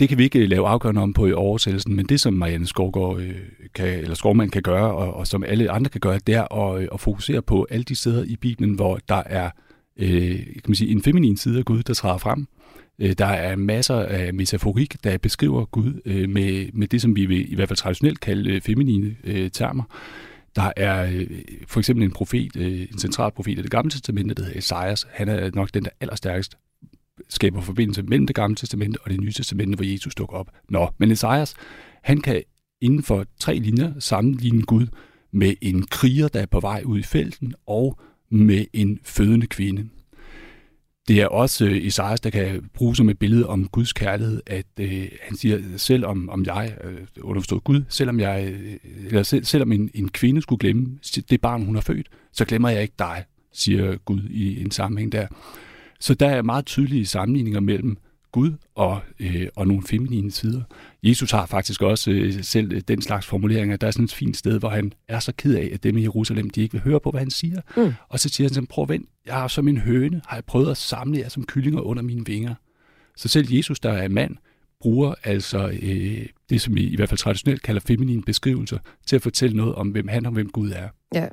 [0.00, 2.66] Det kan vi ikke øh, lave afgørende om på i oversættelsen, men det, som Marianne
[2.66, 3.20] Skovgaard
[3.74, 6.88] kan, eller Skovmand kan gøre, og, og som alle andre kan gøre, det er at,
[6.92, 9.50] at fokusere på alle de steder i Bibelen, hvor der er
[9.96, 12.46] øh, kan man sige, en feminin side af Gud, der træder frem, Mm
[12.98, 17.26] Øh, der er masser af metaforik, der beskriver Gud øh, med, med det, som vi
[17.26, 19.84] vil i hvert fald traditionelt kalde øh, feminine øh, termer.
[20.56, 21.26] Der er øh,
[21.66, 22.56] for eksempel en profet,
[22.92, 25.06] en central profet af det gamle testamente, der hedder Esajas.
[25.10, 26.54] Han er nok den, der allerstærkest
[27.28, 30.50] skaber forbindelse mellem det gamle testamente og det nye testamente, hvor Jesus dukker op.
[30.68, 31.54] Nå, men Esajas,
[32.02, 32.42] han kan
[32.80, 34.86] inden for tre linjer sammenligne Gud
[35.32, 37.98] med en kriger, der er på vej ud i felten, og
[38.30, 39.88] med en fødende kvinde.
[41.08, 44.66] Det er også øh, Isaias, der kan bruge som et billede om Guds kærlighed, at
[44.80, 48.76] øh, han siger, selv om, om jeg, øh, underforstået Gud, selvom, jeg, øh,
[49.06, 50.98] eller selv, selvom en, en kvinde skulle glemme
[51.30, 55.12] det barn, hun har født, så glemmer jeg ikke dig, siger Gud i en sammenhæng
[55.12, 55.26] der.
[56.00, 57.96] Så der er meget tydelige sammenligninger mellem
[58.34, 60.62] Gud og, øh, og nogle feminine sider.
[61.02, 63.76] Jesus har faktisk også øh, selv den slags formuleringer.
[63.76, 66.02] Der er sådan et fint sted, hvor han er så ked af, at dem i
[66.02, 67.60] Jerusalem, de ikke vil høre på, hvad han siger.
[67.76, 67.92] Mm.
[68.08, 70.44] Og så siger han sådan, prøv at vent, jeg har som en høne, har jeg
[70.44, 72.54] prøvet at samle jer som kyllinger under mine vinger.
[73.16, 74.36] Så selv Jesus, der er mand,
[74.80, 79.22] bruger altså øh, det, som vi i hvert fald traditionelt kalder feminine beskrivelser, til at
[79.22, 80.88] fortælle noget om, hvem han og hvem Gud er.
[81.14, 81.26] Ja.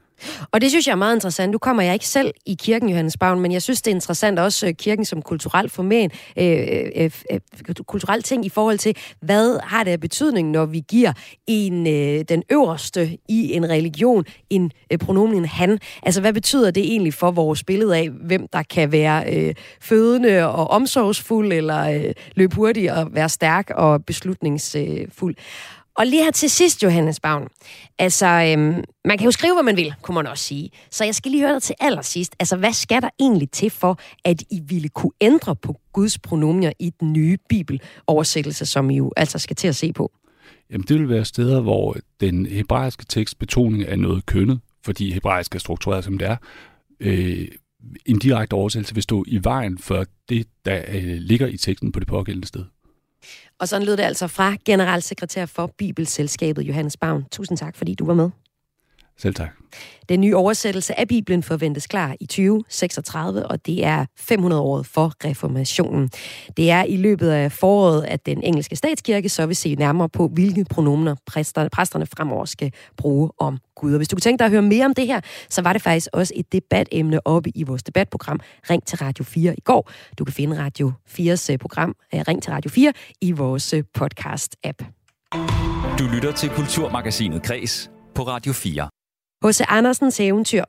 [0.51, 1.51] Og det synes jeg er meget interessant.
[1.51, 4.39] Nu kommer jeg ikke selv i kirken, Johannes Bavn, men jeg synes, det er interessant
[4.39, 7.39] også øh, kirken som kulturel formen, øh, øh, øh,
[7.87, 11.13] kulturel ting i forhold til, hvad har det af betydning, når vi giver
[11.47, 15.79] en, øh, den øverste i en religion en øh, pronomen han.
[16.03, 20.47] Altså, hvad betyder det egentlig for vores billede af, hvem der kan være øh, fødende
[20.47, 25.35] og omsorgsfuld, eller øh, løbe hurtigt og være stærk og beslutningsfuld?
[25.97, 27.47] Og lige her til sidst, Johannes Bavn.
[27.99, 30.69] Altså, øhm, man kan jo skrive, hvad man vil, kunne man også sige.
[30.91, 32.35] Så jeg skal lige høre dig til allersidst.
[32.39, 36.71] Altså, hvad skal der egentlig til for, at I ville kunne ændre på Guds pronomier
[36.79, 40.11] i den nye bibeloversættelse, som I jo altså skal til at se på?
[40.71, 45.55] Jamen, det vil være steder, hvor den hebraiske tekst betoning er noget kønnet, fordi hebraisk
[45.55, 46.37] er struktureret, som det er.
[46.99, 47.47] Øh,
[48.05, 51.99] en direkte oversættelse vil stå i vejen for det, der øh, ligger i teksten på
[51.99, 52.65] det pågældende sted.
[53.61, 57.25] Og sådan lød det altså fra generalsekretær for Bibelselskabet, Johannes Bavn.
[57.31, 58.29] Tusind tak, fordi du var med.
[59.17, 59.49] Selv tak.
[60.11, 65.13] Den nye oversættelse af Bibelen forventes klar i 2036, og det er 500 år for
[65.25, 66.09] reformationen.
[66.57, 70.27] Det er i løbet af foråret, at den engelske statskirke så vil se nærmere på,
[70.27, 73.93] hvilke pronomener præsterne, præsterne fremover skal bruge om Gud.
[73.93, 75.81] Og hvis du kunne tænke dig at høre mere om det her, så var det
[75.81, 78.39] faktisk også et debatemne oppe i vores debatprogram
[78.69, 79.91] Ring til Radio 4 i går.
[80.17, 83.83] Du kan finde Radio 4's øh, program øh, Ring til Radio 4 i vores øh,
[83.99, 85.07] podcast-app.
[85.99, 89.00] Du lytter til Kulturmagasinet Kres på Radio 4.
[89.45, 89.61] H.C.
[89.67, 90.63] Andersens eventyr,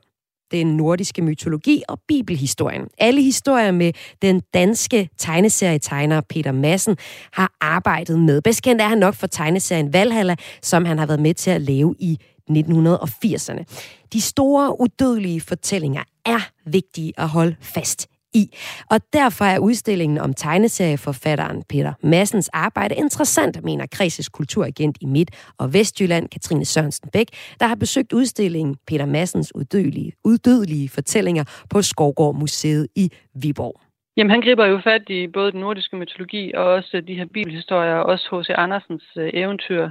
[0.51, 2.87] den nordiske mytologi og bibelhistorien.
[2.97, 6.97] Alle historier med den danske tegneserietegner Peter Madsen
[7.31, 8.41] har arbejdet med.
[8.41, 11.61] Bedst kendt er han nok for tegneserien Valhalla, som han har været med til at
[11.61, 12.19] lave i
[12.49, 13.63] 1980'erne.
[14.13, 18.57] De store, udødelige fortællinger er vigtige at holde fast i.
[18.89, 25.53] Og derfor er udstillingen om tegneserieforfatteren Peter Massens arbejde interessant, mener Kreses kulturagent i Midt-
[25.57, 27.27] og Vestjylland, Katrine Sørensen Bæk,
[27.59, 33.81] der har besøgt udstillingen Peter Massens uddødelige, uddødelige fortællinger på Skovgård Museet i Viborg.
[34.17, 37.95] Jamen, han griber jo fat i både den nordiske mytologi og også de her bibelhistorier,
[37.95, 38.49] og også H.C.
[38.49, 39.89] Andersens øh, eventyr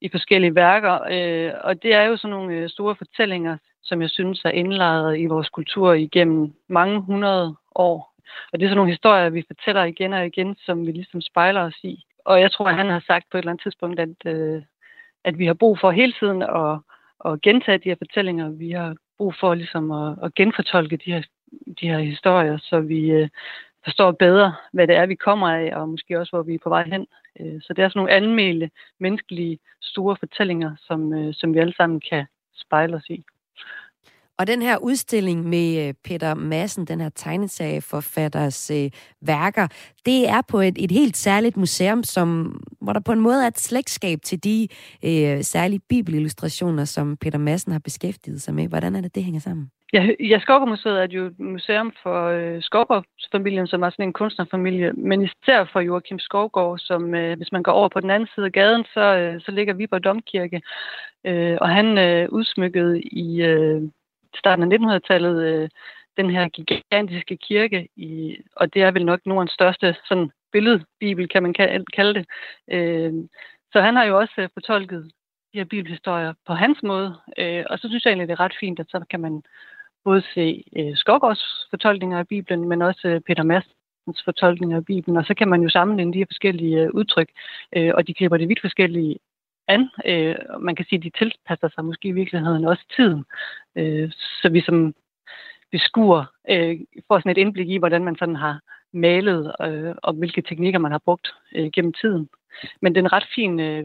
[0.00, 0.94] i forskellige værker.
[1.10, 5.18] Øh, og det er jo sådan nogle øh, store fortællinger, som jeg synes er indlejret
[5.18, 8.12] i vores kultur igennem mange hundrede år.
[8.52, 11.62] Og det er sådan nogle historier, vi fortæller igen og igen, som vi ligesom spejler
[11.62, 12.04] os i.
[12.24, 14.62] Og jeg tror, at han har sagt på et eller andet tidspunkt, at, øh,
[15.24, 16.78] at vi har brug for hele tiden at,
[17.24, 18.48] at gentage de her fortællinger.
[18.48, 21.22] Vi har brug for ligesom at, at genfortolke de her,
[21.80, 23.28] de her historier, så vi øh,
[23.84, 26.68] forstår bedre, hvad det er, vi kommer af, og måske også, hvor vi er på
[26.68, 27.06] vej hen.
[27.40, 28.70] Øh, så det er sådan nogle anmeldte,
[29.00, 33.24] menneskelige, store fortællinger, som, øh, som vi alle sammen kan spejle os i.
[34.38, 39.66] Og den her udstilling med øh, Peter Madsen, den her tegneserieforfatters øh, værker,
[40.06, 43.46] det er på et, et helt særligt museum, som, hvor der på en måde er
[43.46, 44.68] et slægtskab til de
[45.04, 48.68] øh, særlige bibelillustrationer, som Peter Madsen har beskæftiget sig med.
[48.68, 49.70] Hvordan er det, det hænger sammen?
[49.92, 54.92] Ja, ja Skovgård-museet er jo et museum for øh, Skovgård-familien, som er sådan en kunstnerfamilie,
[54.92, 58.46] men især for Joachim Skovgård, som øh, hvis man går over på den anden side
[58.46, 60.62] af gaden, så, øh, så ligger Viborg Domkirke,
[61.24, 63.82] øh, og han øh, udsmykkede i øh,
[64.38, 65.68] starten af 1900-tallet øh,
[66.16, 71.42] den her gigantiske kirke, i, og det er vel nok Nordens største sådan, billedbibel, kan
[71.42, 71.54] man
[71.96, 72.26] kalde det.
[72.70, 73.12] Øh,
[73.72, 75.10] så han har jo også øh, fortolket
[75.52, 78.56] de her bibelhistorier på hans måde, øh, og så synes jeg egentlig, det er ret
[78.60, 79.42] fint, at så kan man
[80.04, 85.16] både se øh, Skogårds fortolkninger af Bibelen, men også øh, Peter Madsens fortolkninger af Bibelen,
[85.16, 87.30] og så kan man jo sammenligne de her forskellige øh, udtryk,
[87.76, 89.18] øh, og de griber det vidt forskellige
[89.68, 89.88] an.
[90.06, 93.24] Øh, man kan sige, at de tilpasser sig måske i virkeligheden også tiden.
[93.76, 94.10] Øh,
[94.42, 94.94] så vi som
[95.72, 98.60] beskuer øh, får sådan et indblik i, hvordan man sådan har
[98.92, 102.28] malet, øh, og hvilke teknikker man har brugt øh, gennem tiden.
[102.82, 103.84] Men det er en ret fin, øh,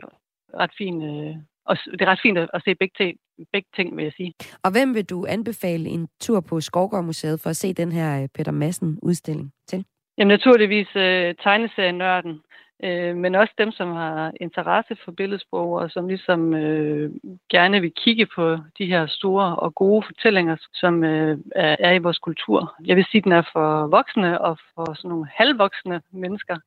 [0.54, 1.36] ret fin øh,
[1.66, 3.18] og det er ret fint at se begge ting,
[3.54, 4.34] begge ting, vil jeg sige.
[4.64, 8.22] Og hvem vil du anbefale en tur på Skovgård Museet for at se den her
[8.22, 9.86] øh, Peter Madsen udstilling til?
[10.18, 12.42] Jamen naturligvis øh, tegneserienørden,
[12.84, 17.12] øh, men også dem, som har interesse for billedsprog, og som ligesom øh,
[17.50, 22.00] gerne vil kigge på de her store og gode fortællinger, som øh, er, er i
[22.00, 22.76] vores kultur.
[22.86, 26.58] Jeg vil sige, at den er for voksne og for sådan nogle halvvoksne mennesker,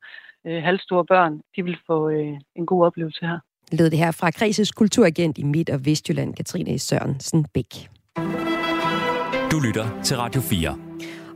[0.47, 1.41] øh, halvstore børn.
[1.55, 3.39] De vil få øh, en god oplevelse her.
[3.71, 7.89] Lød det her fra Kreses kulturagent i Midt- og Vestjylland, Katrine Sørensen Bæk.
[9.51, 10.77] Du lytter til Radio 4.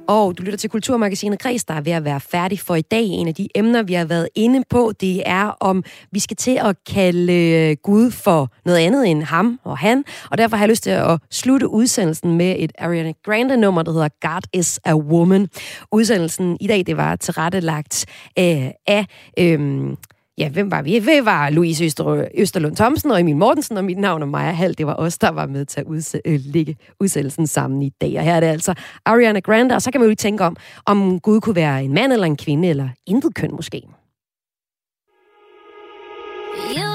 [0.10, 3.04] Og du lytter til Kulturmagasinet Græs, der er ved at være færdig for i dag.
[3.04, 6.60] En af de emner, vi har været inde på, det er, om vi skal til
[6.64, 10.04] at kalde øh, Gud for noget andet end ham og han.
[10.32, 14.10] Og derfor har jeg lyst til at slutte udsendelsen med et Ariana Grande-nummer, der hedder
[14.22, 15.48] God is a Woman.
[15.92, 18.06] Udsendelsen i dag, det var tilrettelagt
[18.40, 19.06] øh, af...
[19.40, 19.90] Øh,
[20.40, 21.00] ja, hvem var vi?
[21.00, 24.78] Vi var Louise Øster, Østerlund Thomsen og Emil Mortensen, og mit navn er Maja Hall.
[24.78, 28.18] Det var os, der var med til at udse, øh, lægge udsendelsen sammen i dag.
[28.18, 28.74] Og her er det altså
[29.06, 31.94] Ariana Grande, og så kan man jo lige tænke om, om Gud kunne være en
[31.94, 33.82] mand eller en kvinde, eller intet køn måske.
[36.78, 36.89] You,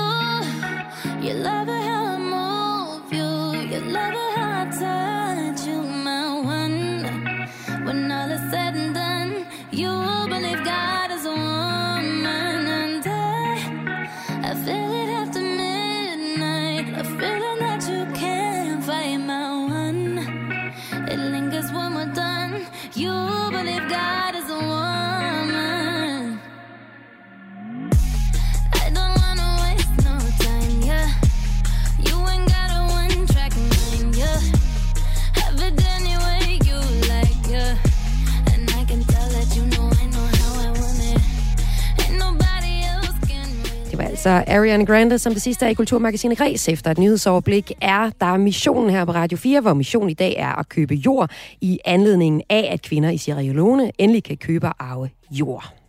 [44.26, 46.68] altså Ariana Grande, som det sidste er i Kulturmagasinet Ræs.
[46.68, 50.58] Efter et nyhedsoverblik er der missionen her på Radio 4, hvor missionen i dag er
[50.58, 54.74] at købe jord i anledningen af, at kvinder i Sierra Leone endelig kan købe og
[54.78, 55.83] arve jord.